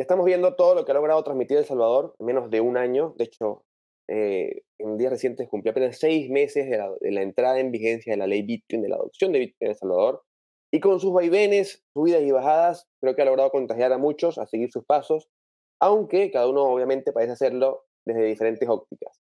[0.00, 3.14] Estamos viendo todo lo que ha logrado transmitir El Salvador en menos de un año.
[3.16, 3.64] De hecho,
[4.08, 8.26] eh, en días recientes cumplió apenas seis meses de la, entrada en vigencia de la
[8.26, 10.22] ley Bitcoin, de la adopción de Bitcoin en El Salvador.
[10.72, 14.46] Y con sus vaivenes, subidas y bajadas, creo que ha logrado contagiar a muchos a
[14.46, 15.28] seguir sus pasos,
[15.80, 19.20] aunque cada uno obviamente parece hacerlo desde diferentes ópticas.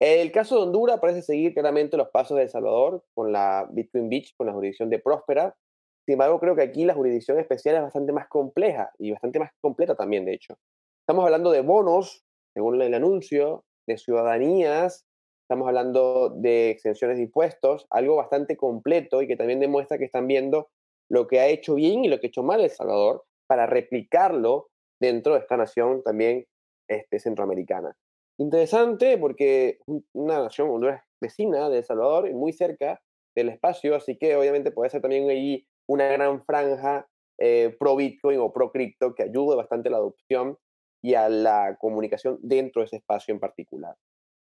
[0.00, 4.08] El caso de Honduras parece seguir claramente los pasos de El Salvador con la Bitcoin
[4.08, 5.56] Beach, con la jurisdicción de Próspera.
[6.04, 9.50] Sin embargo, creo que aquí la jurisdicción especial es bastante más compleja y bastante más
[9.60, 10.58] completa también, de hecho.
[11.00, 15.06] Estamos hablando de bonos, según el anuncio, de ciudadanías,
[15.42, 20.26] estamos hablando de exenciones de impuestos, algo bastante completo y que también demuestra que están
[20.26, 20.70] viendo
[21.08, 24.68] lo que ha hecho bien y lo que ha hecho mal El Salvador para replicarlo
[25.00, 26.46] dentro de esta nación también
[26.88, 27.96] este, centroamericana.
[28.38, 29.78] Interesante porque
[30.12, 33.00] una nación, Honduras vecina de El Salvador, muy cerca
[33.36, 37.06] del espacio, así que obviamente puede ser también ahí una gran franja
[37.38, 40.58] eh, pro Bitcoin o pro cripto que ayude bastante la adopción
[41.06, 43.94] y a la comunicación dentro de ese espacio en particular.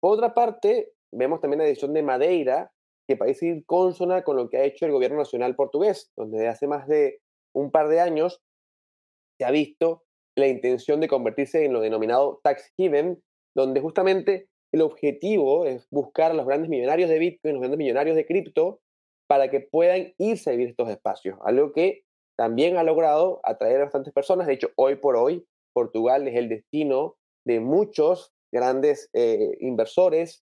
[0.00, 2.72] Por otra parte, vemos también la decisión de Madeira,
[3.06, 6.66] que parece ir consona con lo que ha hecho el gobierno nacional portugués, donde hace
[6.66, 7.20] más de
[7.54, 8.40] un par de años
[9.38, 13.22] se ha visto la intención de convertirse en lo denominado tax haven,
[13.54, 18.16] donde justamente el objetivo es buscar a los grandes millonarios de Bitcoin, los grandes millonarios
[18.16, 18.80] de cripto,
[19.28, 23.84] para que puedan irse a vivir estos espacios, algo que también ha logrado atraer a
[23.84, 24.46] bastantes personas.
[24.46, 30.42] De hecho, hoy por hoy, Portugal es el destino de muchos grandes eh, inversores,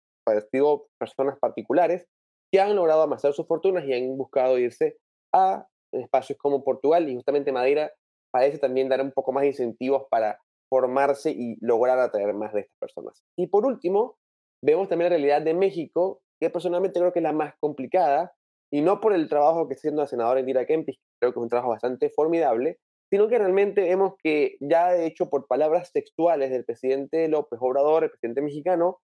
[0.51, 2.05] digo, personas particulares,
[2.51, 4.97] que han logrado amasar sus fortunas y han buscado irse
[5.33, 7.93] a espacios como Portugal y justamente Madeira
[8.29, 10.37] parece también dar un poco más de incentivos para
[10.69, 13.23] formarse y lograr atraer más de estas personas.
[13.37, 14.17] Y por último,
[14.61, 18.33] vemos también la realidad de México, que personalmente creo que es la más complicada,
[18.69, 21.43] y no por el trabajo que está haciendo la senadora Indira Kempis, creo que es
[21.43, 22.79] un trabajo bastante formidable,
[23.11, 28.05] sino que realmente vemos que ya de hecho por palabras textuales del presidente López Obrador,
[28.05, 28.99] el presidente mexicano,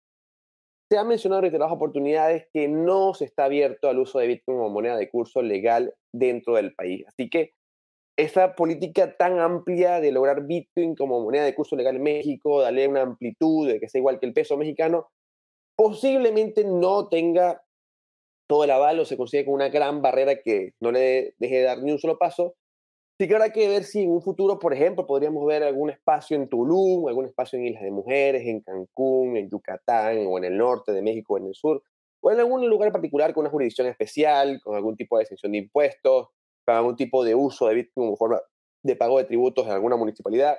[0.90, 4.58] se ha mencionado en reiteradas oportunidades que no se está abierto al uso de Bitcoin
[4.58, 7.04] como moneda de curso legal dentro del país.
[7.08, 7.52] Así que
[8.18, 12.88] esa política tan amplia de lograr Bitcoin como moneda de curso legal en México, darle
[12.88, 15.10] una amplitud de que sea igual que el peso mexicano,
[15.76, 17.62] posiblemente no tenga
[18.50, 21.64] todo el aval o se consigue con una gran barrera que no le deje de
[21.64, 22.56] dar ni un solo paso.
[23.20, 26.38] Sí que habrá que ver si en un futuro, por ejemplo, podríamos ver algún espacio
[26.38, 30.56] en Tulum, algún espacio en Islas de Mujeres, en Cancún, en Yucatán, o en el
[30.56, 31.82] norte de México, o en el sur,
[32.22, 35.58] o en algún lugar particular con una jurisdicción especial, con algún tipo de exención de
[35.58, 36.28] impuestos,
[36.64, 38.40] para algún tipo de uso de Bitcoin forma
[38.84, 40.58] de pago de tributos en alguna municipalidad.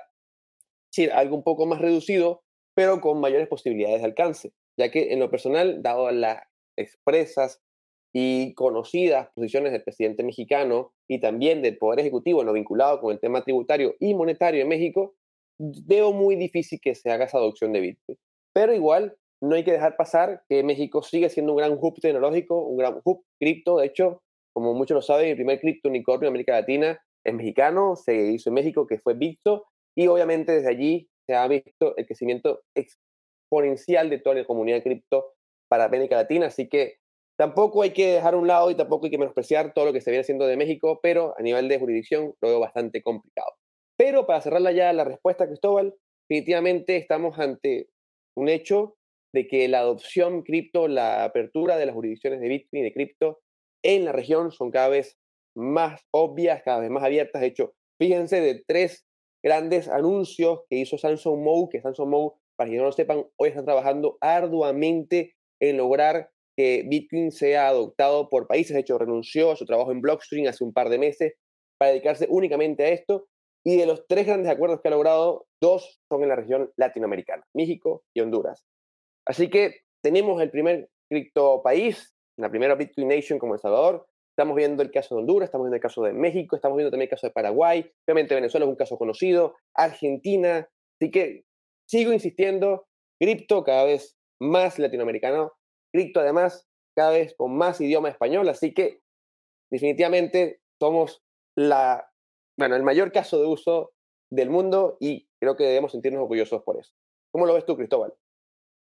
[0.91, 2.43] Sí, algo un poco más reducido,
[2.75, 6.43] pero con mayores posibilidades de alcance, ya que en lo personal, dado las
[6.75, 7.61] expresas
[8.13, 13.11] y conocidas posiciones del presidente mexicano y también del Poder Ejecutivo en lo vinculado con
[13.11, 15.15] el tema tributario y monetario en México,
[15.59, 18.17] veo muy difícil que se haga esa adopción de Bitcoin.
[18.53, 22.61] Pero igual, no hay que dejar pasar que México sigue siendo un gran hub tecnológico,
[22.61, 23.77] un gran hub cripto.
[23.77, 24.21] De hecho,
[24.53, 28.49] como muchos lo saben, el primer cripto unicornio en América Latina es mexicano, se hizo
[28.49, 34.09] en México, que fue Victo, y obviamente desde allí se ha visto el crecimiento exponencial
[34.09, 35.33] de toda la comunidad cripto
[35.69, 36.98] para América Latina, así que
[37.39, 40.01] tampoco hay que dejar a un lado y tampoco hay que menospreciar todo lo que
[40.01, 43.53] se viene haciendo de México, pero a nivel de jurisdicción lo veo bastante complicado.
[43.97, 45.95] Pero para cerrarla ya la respuesta, Cristóbal,
[46.27, 47.87] definitivamente estamos ante
[48.35, 48.97] un hecho
[49.33, 53.39] de que la adopción cripto, la apertura de las jurisdicciones de Bitcoin y de cripto
[53.85, 55.17] en la región son cada vez
[55.55, 57.41] más obvias, cada vez más abiertas.
[57.41, 59.07] De hecho, fíjense de tres
[59.41, 63.47] grandes anuncios que hizo Samsung Mo, que Samsung Mo, para que no lo sepan, hoy
[63.47, 68.73] está trabajando arduamente en lograr que Bitcoin sea adoptado por países.
[68.73, 71.35] De hecho, renunció a su trabajo en Blockstream hace un par de meses
[71.79, 73.27] para dedicarse únicamente a esto.
[73.65, 77.47] Y de los tres grandes acuerdos que ha logrado, dos son en la región latinoamericana,
[77.55, 78.65] México y Honduras.
[79.25, 84.05] Así que tenemos el primer cripto país la primera Bitcoin Nation como El Salvador.
[84.37, 87.07] Estamos viendo el caso de Honduras, estamos viendo el caso de México, estamos viendo también
[87.07, 87.89] el caso de Paraguay.
[88.05, 90.67] Obviamente Venezuela es un caso conocido, Argentina.
[90.99, 91.45] Así que
[91.87, 95.53] sigo insistiendo, cripto cada vez más latinoamericano,
[95.91, 98.49] cripto además cada vez con más idioma español.
[98.49, 99.01] Así que
[99.71, 101.23] definitivamente somos
[101.55, 102.11] la,
[102.57, 103.93] bueno, el mayor caso de uso
[104.31, 106.93] del mundo y creo que debemos sentirnos orgullosos por eso.
[107.31, 108.13] ¿Cómo lo ves tú, Cristóbal?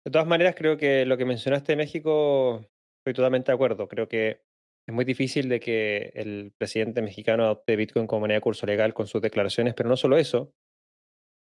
[0.05, 2.65] De todas maneras, creo que lo que mencionaste de México
[2.99, 3.87] Estoy totalmente de acuerdo.
[3.87, 4.41] Creo que
[4.87, 8.93] es muy difícil de que el presidente mexicano adopte Bitcoin como moneda de curso legal
[8.93, 10.53] con sus declaraciones, pero no solo eso.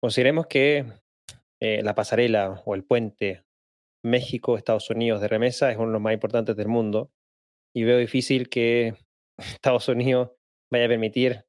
[0.00, 0.86] Consideremos que
[1.60, 3.44] eh, la pasarela o el puente
[4.02, 7.10] México-Estados Unidos de remesa es uno de los más importantes del mundo
[7.74, 8.94] y veo difícil que
[9.38, 10.32] Estados Unidos
[10.70, 11.44] vaya a permitir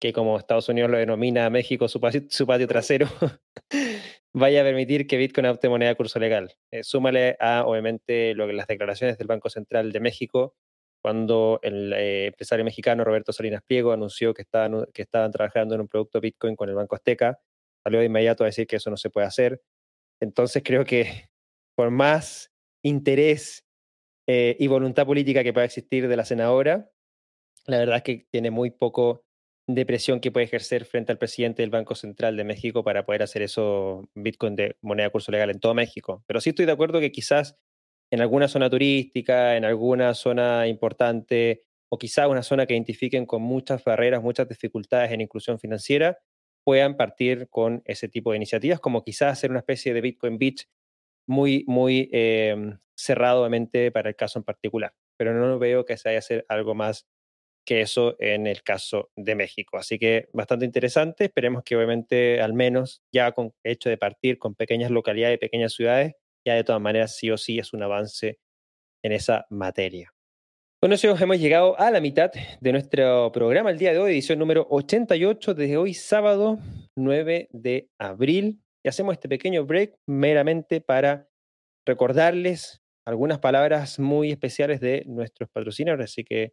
[0.00, 3.08] que como Estados Unidos lo denomina a México su patio trasero,
[4.32, 6.54] vaya a permitir que Bitcoin adopte moneda de curso legal.
[6.70, 10.54] Eh, súmale a, obviamente, lo que las declaraciones del Banco Central de México,
[11.02, 15.80] cuando el eh, empresario mexicano Roberto Salinas Pliego anunció que estaban, que estaban trabajando en
[15.80, 17.40] un producto Bitcoin con el Banco Azteca,
[17.82, 19.60] salió de inmediato a decir que eso no se puede hacer.
[20.20, 21.28] Entonces creo que
[21.78, 23.64] por más interés
[24.26, 26.90] eh, y voluntad política que pueda existir de la senadora.
[27.66, 29.22] La verdad es que tiene muy poco
[29.68, 33.22] de presión que puede ejercer frente al presidente del Banco Central de México para poder
[33.22, 36.24] hacer eso Bitcoin de moneda curso legal en todo México.
[36.26, 37.56] Pero sí estoy de acuerdo que quizás
[38.10, 43.42] en alguna zona turística, en alguna zona importante o quizás una zona que identifiquen con
[43.42, 46.18] muchas barreras, muchas dificultades en inclusión financiera,
[46.64, 50.66] puedan partir con ese tipo de iniciativas, como quizás hacer una especie de Bitcoin Beach
[51.28, 52.56] muy, muy eh,
[52.96, 54.94] cerrado de mente para el caso en particular.
[55.16, 57.06] Pero no veo que se vaya a hacer algo más
[57.64, 59.76] que eso en el caso de México.
[59.76, 61.26] Así que bastante interesante.
[61.26, 65.74] Esperemos que obviamente al menos ya con hecho de partir con pequeñas localidades y pequeñas
[65.74, 66.14] ciudades,
[66.46, 68.38] ya de todas maneras sí o sí es un avance
[69.04, 70.14] en esa materia.
[70.80, 74.38] Con eso hemos llegado a la mitad de nuestro programa el día de hoy, edición
[74.38, 76.58] número 88, desde hoy sábado
[76.96, 78.62] 9 de abril.
[78.84, 81.28] Y hacemos este pequeño break meramente para
[81.86, 86.10] recordarles algunas palabras muy especiales de nuestros patrocinadores.
[86.10, 86.52] Así que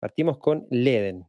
[0.00, 1.24] partimos con Leden.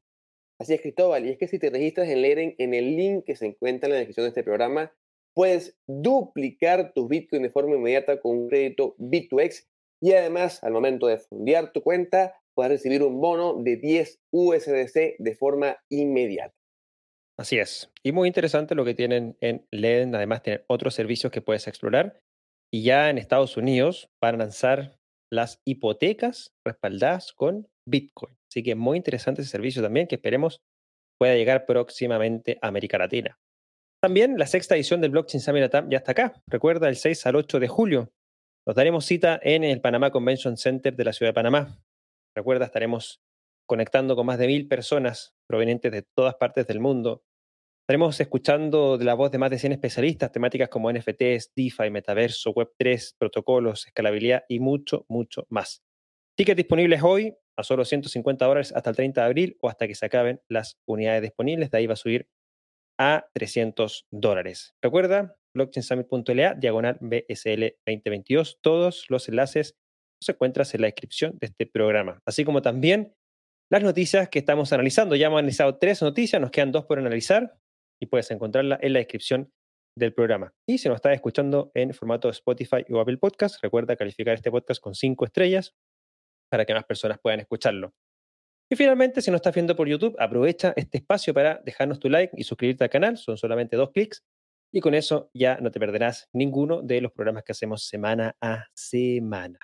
[0.60, 1.25] Así es, Cristóbal.
[1.25, 3.93] Y es que si te registras en Leden, en el link que se encuentra en
[3.93, 4.93] la descripción de este programa,
[5.34, 9.67] puedes duplicar tus Bitcoin de forma inmediata con un crédito Bit2X
[10.01, 15.15] y además al momento de fundear tu cuenta puedes recibir un bono de 10 USDC
[15.19, 16.55] de forma inmediata.
[17.38, 17.91] Así es.
[18.04, 20.15] Y muy interesante lo que tienen en LEDEN.
[20.15, 22.19] Además, tienen otros servicios que puedes explorar.
[22.74, 24.98] Y ya en Estados Unidos van a lanzar
[25.32, 28.36] las hipotecas respaldadas con Bitcoin.
[28.50, 30.62] Así que muy interesante ese servicio también que esperemos
[31.19, 33.38] pueda llegar próximamente a América Latina.
[34.02, 36.41] También la sexta edición del Blockchain Summit ya está acá.
[36.50, 38.12] Recuerda, el 6 al 8 de julio.
[38.67, 41.80] Nos daremos cita en el Panamá Convention Center de la ciudad de Panamá.
[42.36, 43.21] Recuerda, estaremos
[43.65, 47.23] conectando con más de mil personas provenientes de todas partes del mundo.
[47.84, 52.54] Estaremos escuchando de la voz de más de 100 especialistas, temáticas como NFTs, DeFi, metaverso,
[52.54, 55.84] Web3, protocolos, escalabilidad y mucho, mucho más.
[56.36, 59.95] Tickets disponibles hoy a solo 150 dólares hasta el 30 de abril o hasta que
[59.95, 61.71] se acaben las unidades disponibles.
[61.71, 62.28] De ahí va a subir
[62.99, 64.75] a 300 dólares.
[64.82, 68.60] Recuerda, blockchainsummit.la, diagonal BSL 2022.
[68.62, 69.78] Todos los enlaces
[70.21, 73.13] los encuentras en la descripción de este programa, así como también
[73.71, 75.15] las noticias que estamos analizando.
[75.15, 77.58] Ya hemos analizado tres noticias, nos quedan dos por analizar
[78.01, 79.51] y puedes encontrarla en la descripción
[79.97, 80.54] del programa.
[80.67, 84.82] Y si nos estás escuchando en formato Spotify o Apple Podcast, recuerda calificar este podcast
[84.82, 85.73] con cinco estrellas
[86.51, 87.93] para que más personas puedan escucharlo.
[88.71, 92.34] Y finalmente, si no estás viendo por YouTube, aprovecha este espacio para dejarnos tu like
[92.36, 93.17] y suscribirte al canal.
[93.17, 94.23] Son solamente dos clics.
[94.73, 98.65] Y con eso ya no te perderás ninguno de los programas que hacemos semana a
[98.73, 99.60] semana.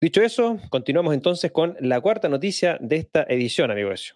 [0.00, 4.14] Dicho eso, continuamos entonces con la cuarta noticia de esta edición, amigo Ezio.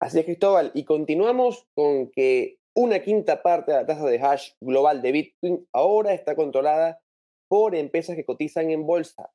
[0.00, 0.70] Así es, Cristóbal.
[0.72, 5.66] Y continuamos con que una quinta parte de la tasa de hash global de Bitcoin
[5.72, 7.00] ahora está controlada
[7.48, 9.32] por empresas que cotizan en bolsa.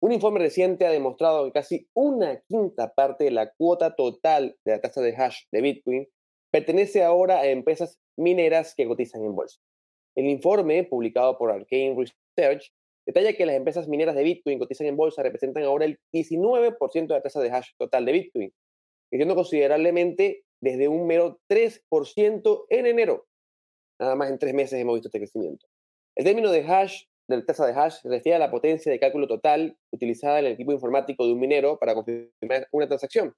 [0.00, 4.72] Un informe reciente ha demostrado que casi una quinta parte de la cuota total de
[4.72, 6.08] la tasa de hash de Bitcoin
[6.50, 9.60] pertenece ahora a empresas mineras que cotizan en bolsa.
[10.14, 12.72] El informe, publicado por Arcane Research,
[13.06, 17.14] detalla que las empresas mineras de Bitcoin cotizan en bolsa representan ahora el 19% de
[17.14, 18.52] la tasa de hash total de Bitcoin,
[19.10, 23.26] creciendo considerablemente desde un mero 3% en enero.
[24.00, 25.66] Nada más en tres meses hemos visto este crecimiento.
[26.16, 28.98] El término de hash de la tasa de hash se refiere a la potencia de
[28.98, 33.34] cálculo total utilizada en el equipo informático de un minero para confirmar una transacción.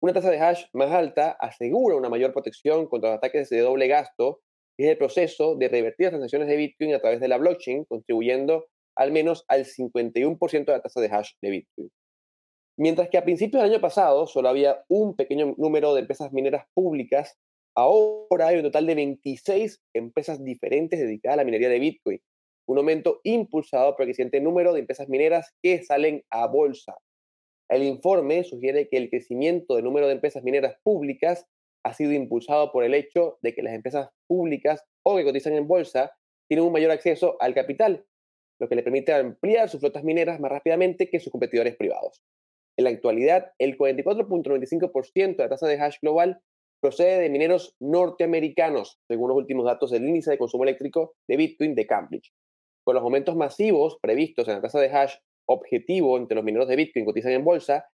[0.00, 3.88] Una tasa de hash más alta asegura una mayor protección contra los ataques de doble
[3.88, 4.40] gasto
[4.76, 7.84] y es el proceso de revertir las transacciones de Bitcoin a través de la blockchain,
[7.84, 11.90] contribuyendo al menos al 51% de la tasa de hash de Bitcoin.
[12.78, 16.66] Mientras que a principios del año pasado solo había un pequeño número de empresas mineras
[16.74, 17.38] públicas,
[17.74, 22.20] ahora hay un total de 26 empresas diferentes dedicadas a la minería de Bitcoin,
[22.68, 26.96] un aumento impulsado por el creciente número de empresas mineras que salen a bolsa.
[27.68, 31.46] El informe sugiere que el crecimiento del número de empresas mineras públicas
[31.84, 35.66] ha sido impulsado por el hecho de que las empresas públicas o que cotizan en
[35.66, 36.12] bolsa
[36.48, 38.04] tienen un mayor acceso al capital,
[38.60, 42.22] lo que le permite ampliar sus flotas mineras más rápidamente que sus competidores privados.
[42.78, 46.40] En la actualidad, el 44.95% de la tasa de hash global
[46.80, 51.74] procede de mineros norteamericanos, según los últimos datos del índice de consumo eléctrico de Bitcoin
[51.74, 52.32] de Cambridge.
[52.84, 55.16] Con los aumentos masivos previstos en la tasa de hash
[55.48, 57.88] objetivo entre los mineros de Bitcoin que cotizan en bolsa,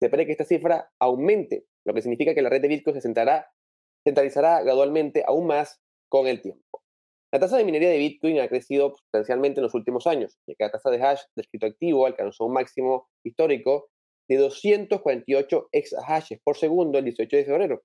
[0.00, 3.00] se prevé que esta cifra aumente, lo que significa que la red de Bitcoin se
[3.00, 6.83] centralizará gradualmente aún más con el tiempo.
[7.34, 10.62] La tasa de minería de Bitcoin ha crecido sustancialmente en los últimos años, ya que
[10.66, 13.88] la tasa de hash de escrito activo alcanzó un máximo histórico
[14.28, 17.82] de 248 exahashes por segundo el 18 de febrero.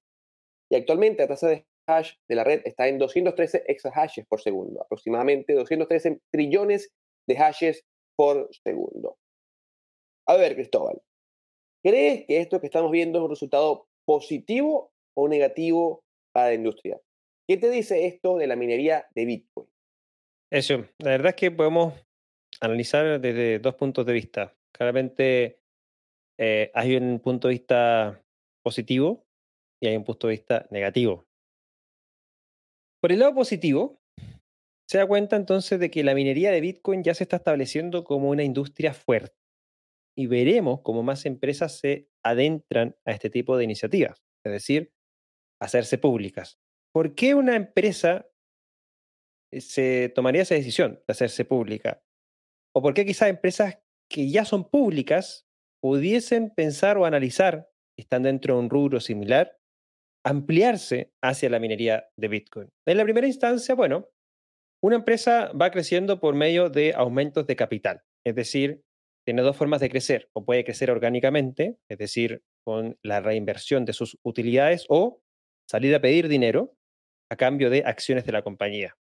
[0.70, 4.84] Y actualmente la tasa de hash de la red está en 213 exahashes por segundo,
[4.84, 6.92] aproximadamente 213 trillones
[7.28, 7.82] de hashes
[8.16, 9.18] por segundo.
[10.28, 11.02] A ver, Cristóbal,
[11.84, 17.02] ¿crees que esto que estamos viendo es un resultado positivo o negativo para la industria?
[17.50, 19.68] ¿Qué te dice esto de la minería de Bitcoin?
[20.52, 21.96] Eso, la verdad es que podemos
[22.62, 24.56] analizar desde dos puntos de vista.
[24.72, 25.60] Claramente
[26.38, 28.24] eh, hay un punto de vista
[28.64, 29.26] positivo
[29.82, 31.28] y hay un punto de vista negativo.
[33.02, 34.00] Por el lado positivo,
[34.88, 38.30] se da cuenta entonces de que la minería de Bitcoin ya se está estableciendo como
[38.30, 39.42] una industria fuerte
[40.16, 44.94] y veremos cómo más empresas se adentran a este tipo de iniciativas, es decir,
[45.60, 46.60] hacerse públicas.
[46.92, 48.28] ¿Por qué una empresa
[49.52, 52.02] se tomaría esa decisión de hacerse pública?
[52.76, 53.80] ¿O por qué quizás empresas
[54.10, 55.48] que ya son públicas
[55.82, 59.58] pudiesen pensar o analizar, están dentro de un rubro similar,
[60.26, 62.70] ampliarse hacia la minería de Bitcoin?
[62.88, 64.10] En la primera instancia, bueno,
[64.82, 68.84] una empresa va creciendo por medio de aumentos de capital, es decir,
[69.26, 73.94] tiene dos formas de crecer, o puede crecer orgánicamente, es decir, con la reinversión de
[73.94, 75.22] sus utilidades, o
[75.70, 76.79] salir a pedir dinero
[77.30, 78.98] a cambio de acciones de la compañía.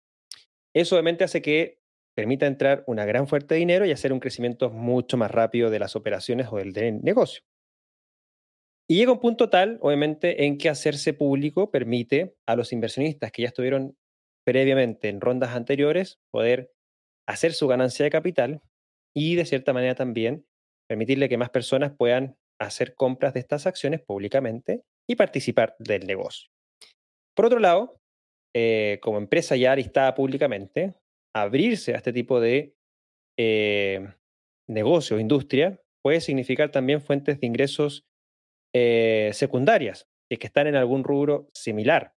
[0.75, 1.81] Eso obviamente hace que
[2.15, 5.79] permita entrar una gran fuerte de dinero y hacer un crecimiento mucho más rápido de
[5.79, 7.43] las operaciones o del negocio.
[8.89, 13.43] Y llega un punto tal, obviamente, en que hacerse público permite a los inversionistas que
[13.43, 13.97] ya estuvieron
[14.45, 16.73] previamente en rondas anteriores poder
[17.27, 18.61] hacer su ganancia de capital
[19.15, 20.47] y de cierta manera también
[20.89, 26.51] permitirle que más personas puedan hacer compras de estas acciones públicamente y participar del negocio.
[27.35, 28.02] Por otro lado,
[28.55, 30.95] eh, como empresa ya listada públicamente,
[31.35, 32.75] abrirse a este tipo de
[33.39, 34.07] eh,
[34.69, 38.05] negocio o industria puede significar también fuentes de ingresos
[38.75, 42.15] eh, secundarias, que están en algún rubro similar.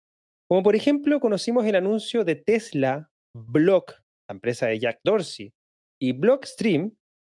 [0.48, 3.92] Como por ejemplo, conocimos el anuncio de Tesla, Block,
[4.28, 5.52] la empresa de Jack Dorsey,
[6.00, 6.96] y Blockstream,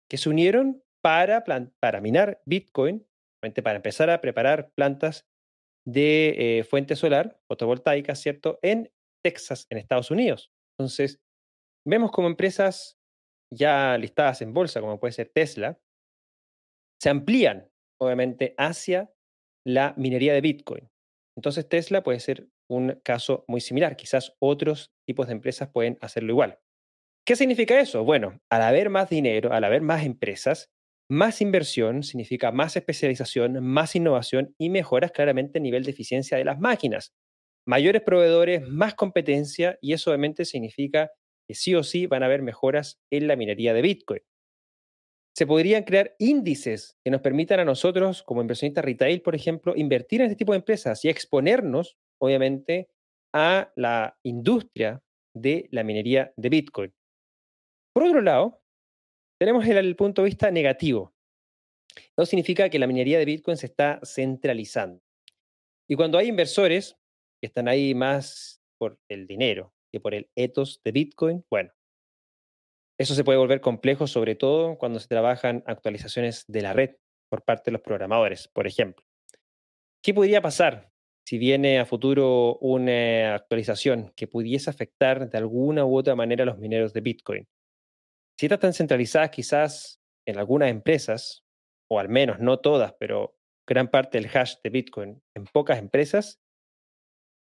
[0.09, 1.43] que se unieron para,
[1.79, 3.05] para minar Bitcoin,
[3.41, 5.25] para empezar a preparar plantas
[5.88, 8.91] de eh, fuente solar fotovoltaica, ¿cierto?, en
[9.23, 10.51] Texas, en Estados Unidos.
[10.77, 11.19] Entonces,
[11.85, 12.97] vemos como empresas
[13.53, 15.79] ya listadas en bolsa, como puede ser Tesla,
[17.01, 17.71] se amplían,
[18.01, 19.13] obviamente, hacia
[19.65, 20.89] la minería de Bitcoin.
[21.38, 23.95] Entonces, Tesla puede ser un caso muy similar.
[23.95, 26.59] Quizás otros tipos de empresas pueden hacerlo igual.
[27.25, 28.03] ¿Qué significa eso?
[28.03, 30.69] Bueno, al haber más dinero, al haber más empresas,
[31.10, 36.45] más inversión significa más especialización, más innovación y mejoras claramente el nivel de eficiencia de
[36.45, 37.14] las máquinas.
[37.66, 41.12] Mayores proveedores, más competencia y eso obviamente significa
[41.47, 44.22] que sí o sí van a haber mejoras en la minería de Bitcoin.
[45.36, 50.22] Se podrían crear índices que nos permitan a nosotros, como inversionistas retail, por ejemplo, invertir
[50.22, 52.89] en este tipo de empresas y exponernos, obviamente,
[53.34, 55.01] a la industria
[55.36, 56.93] de la minería de Bitcoin.
[57.93, 58.62] Por otro lado,
[59.39, 61.13] tenemos el, punto de vista negativo.
[61.95, 65.01] Eso significa que la minería de Bitcoin se está centralizando.
[65.88, 66.97] Y cuando hay inversores
[67.41, 71.71] que están ahí más por el dinero que por el ethos de Bitcoin, bueno,
[72.99, 76.95] eso se puede volver complejo, sobre todo cuando se trabajan actualizaciones de la red
[77.29, 79.05] por parte de los programadores, por ejemplo.
[80.03, 80.91] ¿Qué podría pasar
[81.25, 86.47] si viene a futuro una actualización que pudiese afectar de alguna u otra manera a
[86.47, 87.47] los mineros de Bitcoin?
[88.39, 91.43] Si estas están centralizadas quizás en algunas empresas,
[91.89, 93.35] o al menos no todas, pero
[93.67, 96.39] gran parte del hash de Bitcoin en pocas empresas,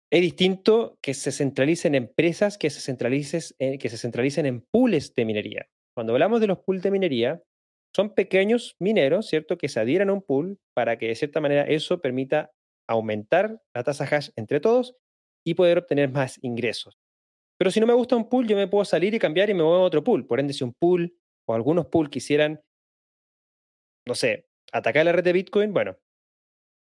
[0.09, 5.13] es distinto que se centralicen empresas que se, centralicen, eh, que se centralicen en pools
[5.13, 5.67] de minería.
[5.93, 7.43] Cuando hablamos de los pools de minería,
[7.93, 11.63] son pequeños mineros, ¿cierto?, que se adhieren a un pool para que de cierta manera
[11.63, 12.51] eso permita
[12.87, 14.95] aumentar la tasa hash entre todos
[15.45, 16.97] y poder obtener más ingresos.
[17.57, 19.63] Pero si no me gusta un pool, yo me puedo salir y cambiar y me
[19.63, 20.27] voy a otro pool.
[20.27, 22.61] Por ende, si un pool o algunos pools quisieran,
[24.05, 25.97] no sé, atacar la red de Bitcoin, bueno,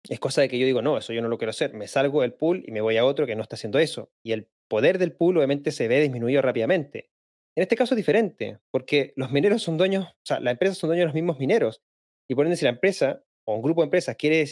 [0.08, 1.74] es cosa de que yo digo, no, eso yo no lo quiero hacer.
[1.74, 4.10] Me salgo del pool y me voy a otro que no está haciendo eso.
[4.22, 7.10] Y el poder del pool obviamente se ve disminuido rápidamente.
[7.56, 10.88] En este caso es diferente, porque los mineros son dueños, o sea, las empresas son
[10.88, 11.82] dueños de los mismos mineros.
[12.28, 14.44] Y por ende, si la empresa o un grupo de empresas quiere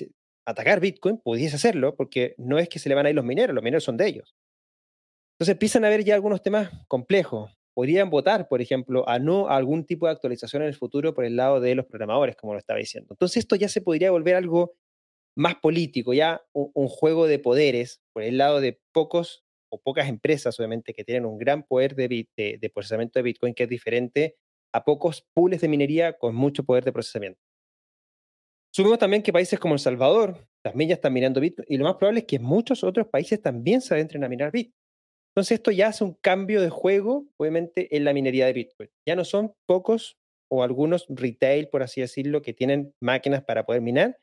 [0.47, 3.55] atacar Bitcoin, pudiese hacerlo, porque no es que se le van a ir los mineros,
[3.55, 4.37] los mineros son de ellos.
[5.43, 7.51] Entonces empiezan a haber ya algunos temas complejos.
[7.75, 11.35] Podrían votar, por ejemplo, a no algún tipo de actualización en el futuro por el
[11.35, 13.09] lado de los programadores, como lo estaba diciendo.
[13.11, 14.77] Entonces esto ya se podría volver algo
[15.37, 20.57] más político, ya un, juego de poderes por el lado de pocos o pocas empresas,
[20.61, 24.37] obviamente, que tienen un gran poder de, procesamiento de Bitcoin que es diferente
[24.73, 27.41] a pocos pools de minería con mucho poder de procesamiento.
[28.73, 31.97] Subimos también que países como El Salvador también ya están minando Bitcoin y lo más
[31.97, 34.82] probable es que muchos otros países también se adentren a minar Bitcoin.
[35.35, 38.91] Entonces esto ya hace un cambio de juego, obviamente, en la minería de Bitcoin.
[39.09, 40.19] Ya no son pocos
[40.51, 44.19] o algunos retail, por así decirlo, que tienen máquinas para poder minar,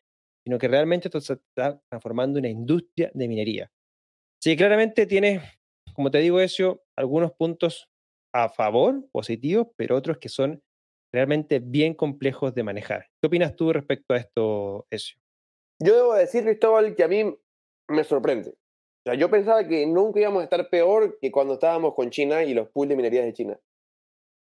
[0.45, 3.71] sino que realmente esto se está transformando en una industria de minería.
[4.39, 5.41] Sí, claramente tiene,
[5.95, 7.89] como te digo, eso, algunos puntos
[8.31, 10.61] a favor, positivos, pero otros que son
[11.11, 13.07] realmente bien complejos de manejar.
[13.19, 15.19] ¿Qué opinas tú respecto a esto, Ezio?
[15.81, 17.35] Yo debo decir, Cristóbal, que a mí
[17.87, 18.53] me sorprende.
[18.99, 22.43] O sea, yo pensaba que nunca íbamos a estar peor que cuando estábamos con China
[22.43, 23.59] y los pools de minerías de China.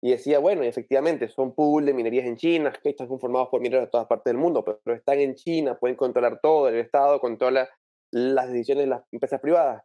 [0.02, 3.86] Y decía, bueno, efectivamente, son pools de minerías en China, que están conformados por mineros
[3.86, 7.68] de todas partes del mundo, pero están en China, pueden controlar todo, el Estado controla
[8.12, 9.84] las decisiones de las empresas privadas.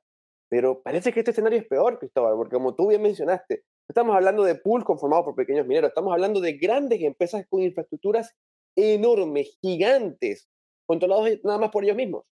[0.49, 4.45] Pero parece que este escenario es peor, Cristóbal, porque como tú bien mencionaste, estamos hablando
[4.45, 8.37] de pools conformados por pequeños mineros, estamos hablando de grandes empresas con infraestructuras
[8.77, 10.49] enormes, gigantes,
[10.87, 12.25] controlados nada más por ellos mismos.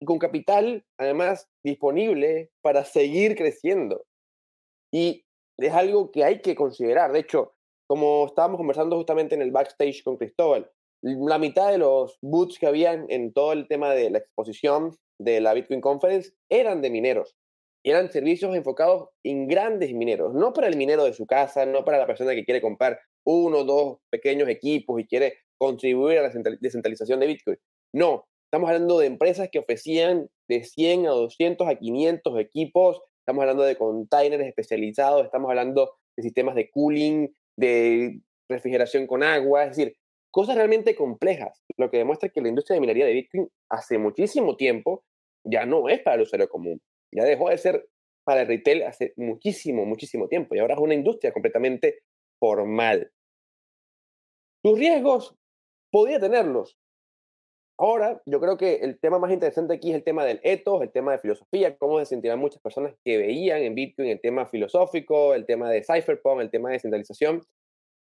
[0.00, 4.04] Y con capital, además, disponible para seguir creciendo.
[4.92, 5.24] Y
[5.58, 7.12] es algo que hay que considerar.
[7.12, 7.52] De hecho,
[7.88, 10.70] como estábamos conversando justamente en el backstage con Cristóbal,
[11.02, 15.40] la mitad de los boots que habían en todo el tema de la exposición de
[15.40, 17.36] la Bitcoin Conference eran de mineros.
[17.84, 21.98] Eran servicios enfocados en grandes mineros, no para el minero de su casa, no para
[21.98, 26.32] la persona que quiere comprar uno o dos pequeños equipos y quiere contribuir a la
[26.60, 27.58] descentralización de Bitcoin.
[27.94, 28.26] No,
[28.56, 33.64] estamos hablando de empresas que ofrecían de 100 a 200 a 500 equipos estamos hablando
[33.64, 37.28] de containers especializados, estamos hablando de sistemas de cooling,
[37.58, 39.96] de refrigeración con agua, es decir,
[40.30, 44.56] cosas realmente complejas, lo que demuestra que la industria de minería de Bitcoin hace muchísimo
[44.56, 45.04] tiempo
[45.44, 46.80] ya no es para el usuario común,
[47.14, 47.86] ya dejó de ser
[48.24, 51.98] para el retail hace muchísimo, muchísimo tiempo y ahora es una industria completamente
[52.40, 53.12] formal.
[54.64, 55.36] Sus riesgos
[55.90, 56.78] podría tenerlos,
[57.78, 60.90] Ahora, yo creo que el tema más interesante aquí es el tema del ethos, el
[60.90, 65.34] tema de filosofía, cómo se sentirán muchas personas que veían en Bitcoin el tema filosófico,
[65.34, 67.42] el tema de cypherpunk, el tema de descentralización,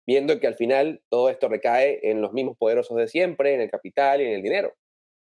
[0.05, 3.71] viendo que al final todo esto recae en los mismos poderosos de siempre, en el
[3.71, 4.73] capital y en el dinero.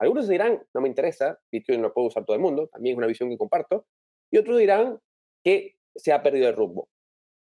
[0.01, 3.07] Algunos dirán, no me interesa, Bitcoin lo puede usar todo el mundo, también es una
[3.07, 3.87] visión que comparto,
[4.33, 4.99] y otros dirán
[5.45, 6.89] que se ha perdido el rumbo.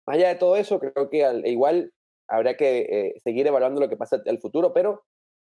[0.09, 1.93] Más allá de todo eso, creo que al, igual
[2.27, 5.05] habrá que eh, seguir evaluando lo que pasa al futuro, pero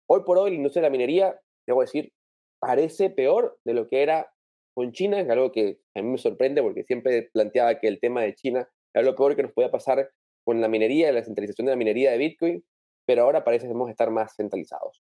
[0.07, 2.11] Hoy por hoy la industria de la minería, debo decir,
[2.59, 4.31] parece peor de lo que era
[4.75, 8.21] con China, es algo que a mí me sorprende porque siempre planteaba que el tema
[8.21, 10.11] de China era lo peor que nos podía pasar
[10.45, 12.63] con la minería la centralización de la minería de Bitcoin,
[13.05, 15.01] pero ahora parece que debemos estar más centralizados.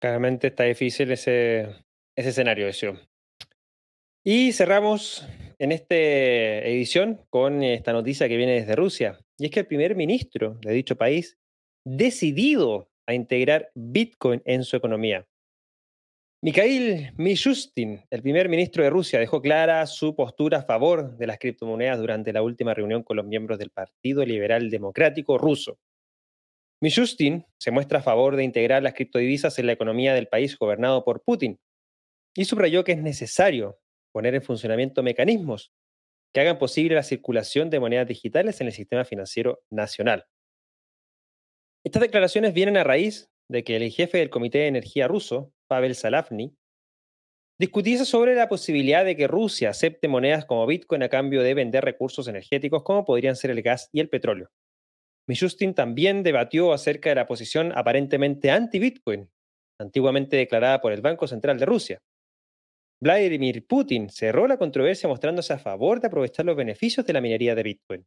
[0.00, 1.62] Claramente está difícil ese,
[2.16, 2.94] ese escenario, eso.
[4.24, 5.26] Y cerramos
[5.58, 9.94] en esta edición con esta noticia que viene desde Rusia, y es que el primer
[9.94, 11.38] ministro de dicho país,
[11.84, 15.26] decidido a integrar Bitcoin en su economía.
[16.42, 21.38] Mikhail Mishustin, el primer ministro de Rusia, dejó clara su postura a favor de las
[21.38, 25.78] criptomonedas durante la última reunión con los miembros del Partido Liberal Democrático ruso.
[26.80, 31.02] Mishustin se muestra a favor de integrar las criptodivisas en la economía del país gobernado
[31.02, 31.58] por Putin
[32.36, 33.80] y subrayó que es necesario
[34.12, 35.72] poner en funcionamiento mecanismos
[36.32, 40.26] que hagan posible la circulación de monedas digitales en el sistema financiero nacional.
[41.88, 45.94] Estas declaraciones vienen a raíz de que el jefe del Comité de Energía ruso, Pavel
[45.94, 46.54] Salafny,
[47.58, 51.82] discutiese sobre la posibilidad de que Rusia acepte monedas como Bitcoin a cambio de vender
[51.82, 54.50] recursos energéticos como podrían ser el gas y el petróleo.
[55.26, 59.30] Mishustin también debatió acerca de la posición aparentemente anti-Bitcoin,
[59.80, 62.02] antiguamente declarada por el Banco Central de Rusia.
[63.02, 67.54] Vladimir Putin cerró la controversia mostrándose a favor de aprovechar los beneficios de la minería
[67.54, 68.06] de Bitcoin.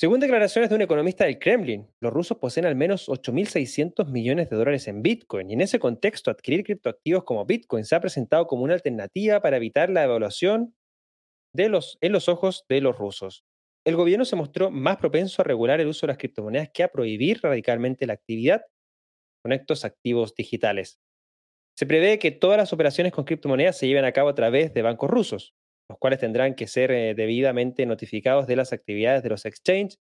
[0.00, 4.56] Según declaraciones de un economista del Kremlin, los rusos poseen al menos 8.600 millones de
[4.56, 8.62] dólares en Bitcoin y en ese contexto adquirir criptoactivos como Bitcoin se ha presentado como
[8.62, 13.44] una alternativa para evitar la los, en los ojos de los rusos.
[13.84, 16.88] El gobierno se mostró más propenso a regular el uso de las criptomonedas que a
[16.88, 18.62] prohibir radicalmente la actividad
[19.42, 20.98] con estos activos digitales.
[21.76, 24.80] Se prevé que todas las operaciones con criptomonedas se lleven a cabo a través de
[24.80, 25.54] bancos rusos,
[25.90, 29.98] los cuales tendrán que ser eh, debidamente notificados de las actividades de los exchanges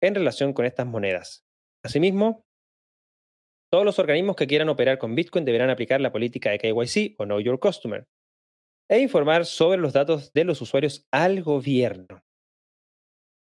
[0.00, 1.44] en relación con estas monedas.
[1.84, 2.44] Asimismo,
[3.70, 7.24] todos los organismos que quieran operar con Bitcoin deberán aplicar la política de KYC o
[7.24, 8.06] Know Your Customer
[8.88, 12.24] e informar sobre los datos de los usuarios al gobierno.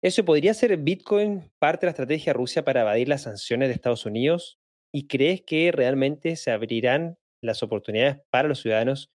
[0.01, 4.05] ¿Eso podría ser Bitcoin parte de la estrategia rusa para evadir las sanciones de Estados
[4.05, 4.59] Unidos?
[4.91, 9.11] ¿Y crees que realmente se abrirán las oportunidades para los ciudadanos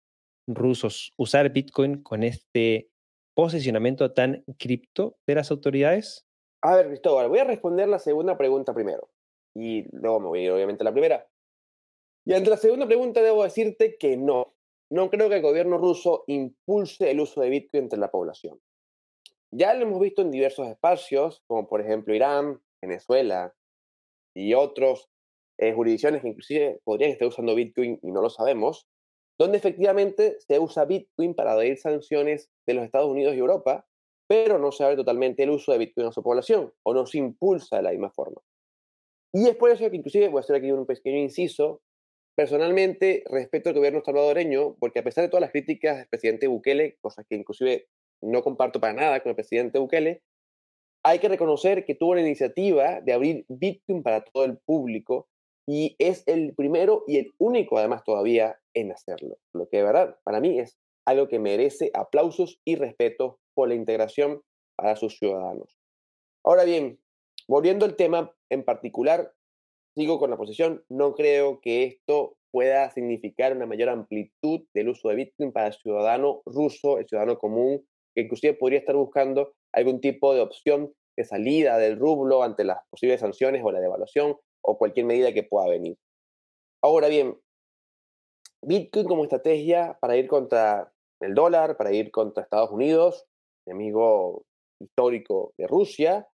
[0.47, 2.89] rusos usar Bitcoin con este
[3.35, 6.25] posicionamiento tan cripto de las autoridades?
[6.61, 9.09] A ver, Cristóbal, voy a responder la segunda pregunta primero.
[9.55, 11.27] Y luego me voy a ir, obviamente, a la primera.
[12.25, 14.55] Y ante la segunda pregunta debo decirte que no.
[14.89, 18.59] No creo que el gobierno ruso impulse el uso de Bitcoin entre la población.
[19.51, 23.53] Ya lo hemos visto en diversos espacios, como por ejemplo Irán, Venezuela
[24.35, 25.09] y otros
[25.57, 28.87] eh, jurisdicciones que inclusive podrían estar usando Bitcoin y no lo sabemos,
[29.39, 33.85] donde efectivamente se usa Bitcoin para evadir sanciones de los Estados Unidos y Europa,
[34.27, 37.17] pero no se abre totalmente el uso de Bitcoin a su población o no se
[37.17, 38.41] impulsa de la misma forma.
[39.33, 41.81] Y es por eso que inclusive voy a hacer aquí un pequeño inciso.
[42.35, 46.97] Personalmente respeto al gobierno salvadoreño porque a pesar de todas las críticas del presidente Bukele,
[47.01, 47.87] cosas que inclusive
[48.21, 50.23] no comparto para nada con el presidente Bukele,
[51.03, 55.27] hay que reconocer que tuvo la iniciativa de abrir Bitcoin para todo el público
[55.67, 59.37] y es el primero y el único además todavía en hacerlo.
[59.53, 63.75] Lo que de verdad para mí es algo que merece aplausos y respeto por la
[63.75, 64.41] integración
[64.75, 65.77] para sus ciudadanos.
[66.45, 66.99] Ahora bien,
[67.47, 69.33] volviendo al tema en particular,
[69.95, 75.09] sigo con la posición, no creo que esto pueda significar una mayor amplitud del uso
[75.09, 80.01] de Bitcoin para el ciudadano ruso, el ciudadano común, que inclusive podría estar buscando algún
[80.01, 84.77] tipo de opción de salida del rublo ante las posibles sanciones o la devaluación o
[84.77, 85.97] cualquier medida que pueda venir.
[86.81, 87.37] Ahora bien,
[88.65, 93.25] Bitcoin como estrategia para ir contra el dólar, para ir contra Estados Unidos,
[93.65, 94.45] enemigo
[94.79, 96.27] histórico de Rusia.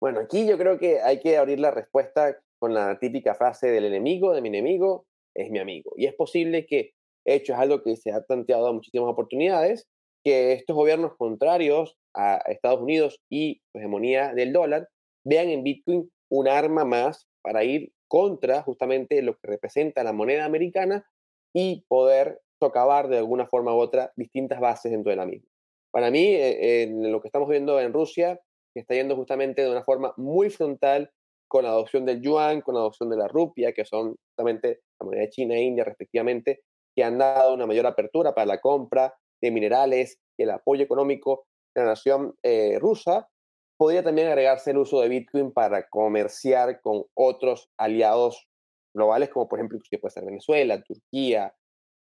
[0.00, 3.84] Bueno, aquí yo creo que hay que abrir la respuesta con la típica frase del
[3.84, 5.92] enemigo de mi enemigo es mi amigo.
[5.96, 6.92] Y es posible que,
[7.24, 9.88] hecho, es algo que se ha planteado muchísimas oportunidades,
[10.24, 14.88] que estos gobiernos contrarios a Estados Unidos y su hegemonía del dólar
[15.24, 20.44] vean en Bitcoin un arma más para ir contra justamente lo que representa la moneda
[20.44, 21.04] americana
[21.52, 25.48] y poder socavar de alguna forma u otra distintas bases dentro de la misma.
[25.90, 28.40] Para mí, eh, en lo que estamos viendo en Rusia,
[28.72, 31.10] que está yendo justamente de una forma muy frontal
[31.48, 35.04] con la adopción del yuan, con la adopción de la rupia, que son justamente la
[35.04, 36.62] moneda de China e India respectivamente,
[36.96, 41.44] que han dado una mayor apertura para la compra de minerales y el apoyo económico
[41.74, 43.28] de la nación eh, rusa,
[43.76, 48.48] podría también agregarse el uso de Bitcoin para comerciar con otros aliados
[48.94, 51.54] globales, como por ejemplo que puede ser Venezuela, Turquía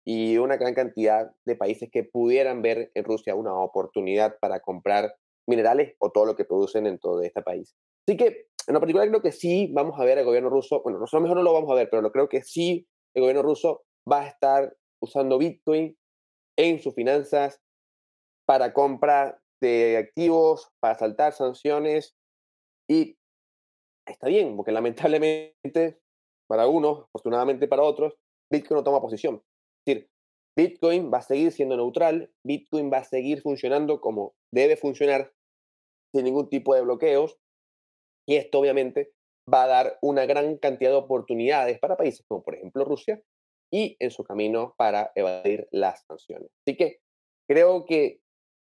[0.05, 5.15] y una gran cantidad de países que pudieran ver en Rusia una oportunidad para comprar
[5.47, 7.75] minerales o todo lo que producen en todo este país.
[8.07, 10.99] Así que, en lo particular, creo que sí vamos a ver al gobierno ruso, bueno,
[10.99, 13.83] nosotros mejor no lo vamos a ver, pero lo creo que sí el gobierno ruso
[14.11, 15.97] va a estar usando Bitcoin
[16.57, 17.59] en sus finanzas
[18.45, 22.15] para compra de activos, para saltar sanciones
[22.89, 23.17] y
[24.07, 25.99] está bien, porque lamentablemente
[26.51, 28.13] para unos, afortunadamente para otros,
[28.51, 29.41] Bitcoin no toma posición.
[29.85, 30.09] Es decir,
[30.57, 35.31] Bitcoin va a seguir siendo neutral, Bitcoin va a seguir funcionando como debe funcionar
[36.13, 37.39] sin ningún tipo de bloqueos
[38.27, 39.13] y esto obviamente
[39.51, 43.23] va a dar una gran cantidad de oportunidades para países como por ejemplo Rusia
[43.71, 46.49] y en su camino para evadir las sanciones.
[46.67, 46.99] Así que
[47.47, 48.19] creo que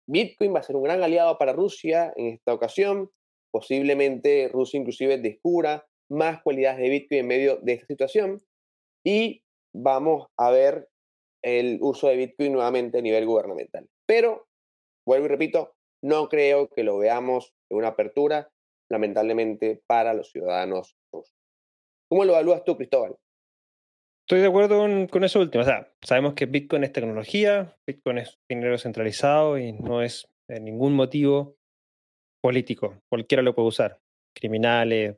[0.07, 3.11] Bitcoin va a ser un gran aliado para Rusia en esta ocasión.
[3.51, 8.40] Posiblemente Rusia inclusive descubra más cualidades de Bitcoin en medio de esta situación
[9.04, 9.42] y
[9.74, 10.88] vamos a ver
[11.44, 13.86] el uso de Bitcoin nuevamente a nivel gubernamental.
[14.06, 14.46] Pero,
[15.06, 18.50] vuelvo y repito, no creo que lo veamos en una apertura,
[18.90, 21.34] lamentablemente, para los ciudadanos rusos.
[22.11, 23.16] ¿Cómo lo evalúas tú, Cristóbal?
[24.26, 24.78] Estoy de acuerdo
[25.09, 25.64] con, eso último.
[26.02, 31.56] Sabemos que Bitcoin es tecnología, Bitcoin es dinero centralizado y no es ningún motivo
[32.42, 33.00] político.
[33.11, 34.00] Cualquiera lo puede usar.
[34.34, 35.16] Criminales,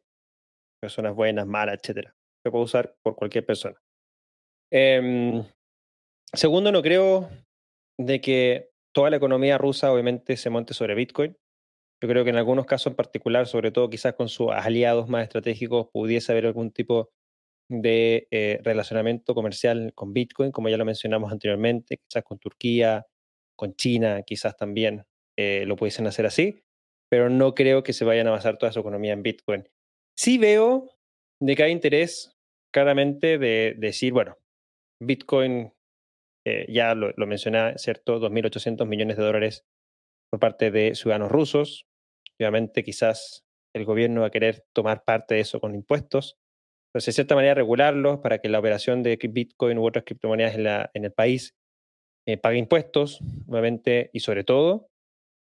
[0.81, 2.15] personas buenas, malas, etcétera.
[2.43, 3.81] Se puede usar por cualquier persona.
[4.73, 5.45] Em,
[6.33, 7.29] segundo, no creo
[7.99, 11.37] de que toda la economía rusa obviamente se monte sobre Bitcoin.
[12.03, 15.25] Yo creo que en algunos casos en particular, sobre todo quizás con sus aliados más
[15.25, 17.11] estratégicos, pudiese haber algún tipo
[17.69, 23.07] de eh, relacionamiento comercial con Bitcoin, como ya lo mencionamos anteriormente, quizás con Turquía,
[23.55, 25.05] con China, quizás también
[25.37, 26.65] eh, lo pudiesen hacer así,
[27.11, 29.69] pero no creo que se vayan a basar toda su economía en Bitcoin.
[30.21, 30.91] Sí veo
[31.41, 32.37] de que hay interés
[32.75, 34.37] claramente de, decir, bueno,
[35.03, 35.73] Bitcoin,
[36.47, 38.21] eh, ya lo, lo mencioné, ¿cierto?
[38.21, 39.65] 2.800 millones de dólares
[40.31, 41.87] por parte de ciudadanos rusos.
[42.39, 46.37] Obviamente quizás el gobierno va a querer tomar parte de eso con impuestos.
[46.91, 50.65] Entonces, de cierta manera, regularlos para que la operación de Bitcoin u otras criptomonedas en,
[50.65, 51.55] la, en el país
[52.29, 54.91] eh, pague impuestos, obviamente, y sobre todo,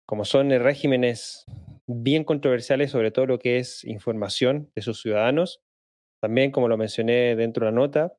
[0.06, 1.44] como son regímenes
[1.86, 5.62] bien controversiales sobre todo lo que es información de sus ciudadanos,
[6.20, 8.16] también, como lo mencioné dentro de la nota,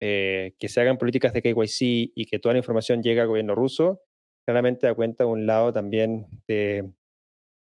[0.00, 3.54] eh, que se hagan políticas de KYC y que toda la información llegue al gobierno
[3.54, 4.02] ruso,
[4.46, 6.90] claramente da cuenta de un lado también de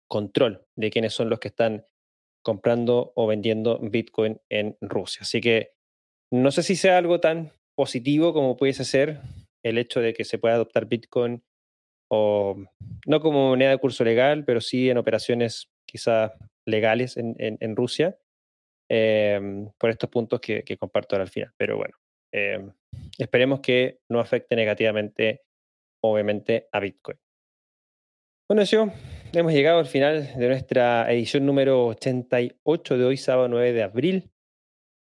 [0.08, 1.86] control de quiénes son los que están
[2.44, 5.22] comprando o vendiendo Bitcoin en Rusia.
[5.22, 5.72] Así que
[6.32, 9.20] no sé si sea algo tan positivo como pudiese ser
[9.64, 11.42] el hecho de que se pueda adoptar Bitcoin
[12.10, 12.56] o
[13.06, 16.32] no como moneda de curso legal, pero sí en operaciones quizás
[16.66, 18.18] legales en, en, Rusia
[18.88, 21.52] em, por estos puntos que, comparto ahora al final.
[21.56, 21.96] Pero bueno,
[22.32, 22.72] em,
[23.16, 25.42] esperemos que no afecte negativamente,
[26.02, 27.18] obviamente, a Bitcoin.
[28.48, 28.88] Bueno, yo
[29.32, 34.30] hemos llegado al final de nuestra edición número 88 de hoy, sábado 9 de abril.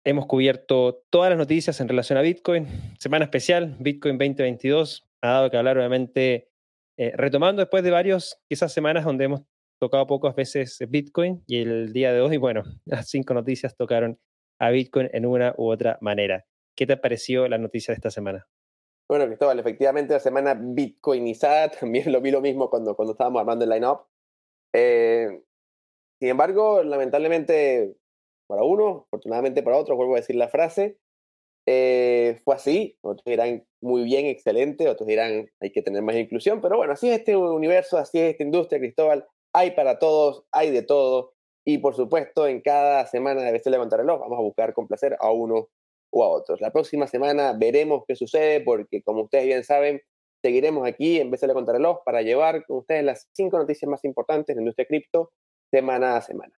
[0.06, 2.68] Hemos cubierto todas las noticias en relación a Bitcoin.
[3.00, 5.08] Semana especial, Bitcoin 2022.
[5.22, 6.50] Ha dado que hablar, obviamente,
[6.98, 9.42] eh, retomando después de varios, quizás semanas donde hemos
[9.80, 14.20] tocado pocas veces Bitcoin y el día de hoy, bueno, las cinco noticias tocaron
[14.60, 16.46] a Bitcoin en una u otra manera.
[16.76, 18.48] ¿Qué te pareció la noticia de esta semana?
[19.10, 23.66] Bueno, Cristóbal, efectivamente la semana bitcoinizada, también lo vi lo mismo cuando, cuando estábamos armando
[23.66, 24.08] el line-up.
[24.74, 25.44] Eh,
[26.20, 27.96] sin embargo, lamentablemente
[28.48, 30.98] para uno, afortunadamente para otro, vuelvo a decir la frase,
[31.70, 32.98] eh, fue así.
[33.02, 37.10] Otros dirán muy bien, excelente, otros dirán hay que tener más inclusión, pero bueno, así
[37.10, 39.28] es este universo, así es esta industria, Cristóbal.
[39.54, 41.34] Hay para todos, hay de todo.
[41.66, 45.68] Y por supuesto, en cada semana de BC Levantar vamos a buscar complacer a uno
[46.12, 46.62] o a otros.
[46.62, 50.02] La próxima semana veremos qué sucede, porque como ustedes bien saben,
[50.42, 54.56] seguiremos aquí en BC Levantar Reloj para llevar con ustedes las cinco noticias más importantes
[54.56, 55.34] de la industria cripto
[55.70, 56.54] semana a semana.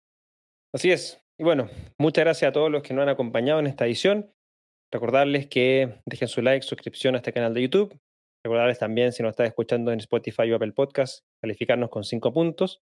[0.71, 1.19] Así es.
[1.39, 4.31] Y bueno, muchas gracias a todos los que nos han acompañado en esta edición.
[4.91, 7.99] Recordarles que dejen su like, suscripción a este canal de YouTube.
[8.43, 12.81] Recordarles también, si nos está escuchando en Spotify o Apple Podcast, calificarnos con cinco puntos.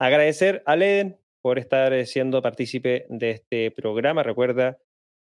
[0.00, 4.22] Agradecer a Leden por estar eh, siendo partícipe de este programa.
[4.22, 4.78] Recuerda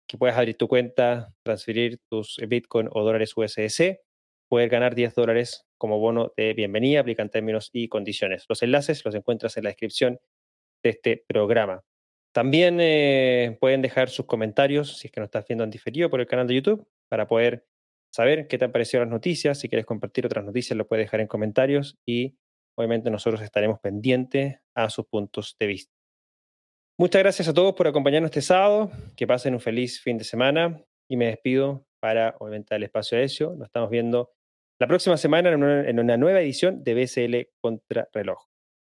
[0.07, 4.01] que puedes abrir tu cuenta, transferir tus Bitcoin o dólares USDC,
[4.49, 8.45] poder ganar 10 dólares como bono de bienvenida, aplican términos y condiciones.
[8.49, 10.19] Los enlaces los encuentras en la descripción
[10.83, 11.85] de este programa.
[12.33, 16.21] También eh, pueden dejar sus comentarios si es que nos estás viendo en diferido por
[16.21, 17.67] el canal de YouTube para poder
[18.13, 19.59] saber qué te han parecido las noticias.
[19.59, 22.37] Si quieres compartir otras noticias, lo puedes dejar en comentarios y
[22.77, 25.93] obviamente nosotros estaremos pendientes a sus puntos de vista.
[26.99, 28.91] Muchas gracias a todos por acompañarnos este sábado.
[29.17, 33.25] Que pasen un feliz fin de semana y me despido para obviamente el espacio de
[33.25, 33.55] eso.
[33.55, 34.33] Nos estamos viendo
[34.81, 38.47] la próxima semana en una, en una nueva edición de BCL Contra Reloj.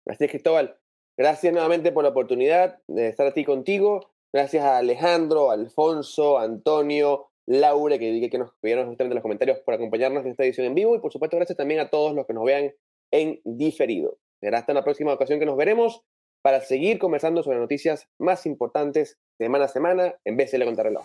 [0.05, 0.79] Gracias, Cristóbal.
[1.19, 4.09] Gracias nuevamente por la oportunidad de estar aquí contigo.
[4.31, 9.73] Gracias a Alejandro, Alfonso, Antonio, Laura, que, que nos pidieron justamente en los comentarios por
[9.73, 10.95] acompañarnos en esta edición en vivo.
[10.95, 12.73] Y por supuesto, gracias también a todos los que nos vean
[13.11, 14.17] en diferido.
[14.39, 16.03] Será hasta la próxima ocasión que nos veremos
[16.41, 21.03] para seguir conversando sobre noticias más importantes semana a semana en vez de Contrarreloj.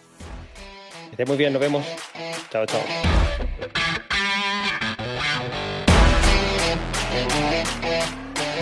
[1.10, 1.84] Esté muy bien, nos vemos.
[2.50, 4.03] Chao, chao.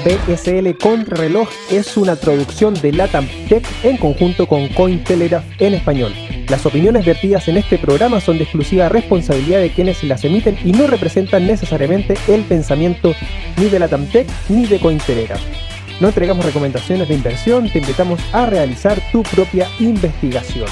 [0.04, 6.12] BSL Contrarreloj es una traducción de Latam Tech en conjunto con Cointelegraph en español.
[6.48, 10.72] Las opiniones vertidas en este programa son de exclusiva responsabilidad de quienes las emiten y
[10.72, 13.14] no representan necesariamente el pensamiento
[13.56, 15.40] ni de Latam Tech ni de Cointelegraph.
[16.00, 20.66] No entregamos recomendaciones de inversión, te invitamos a realizar tu propia investigación.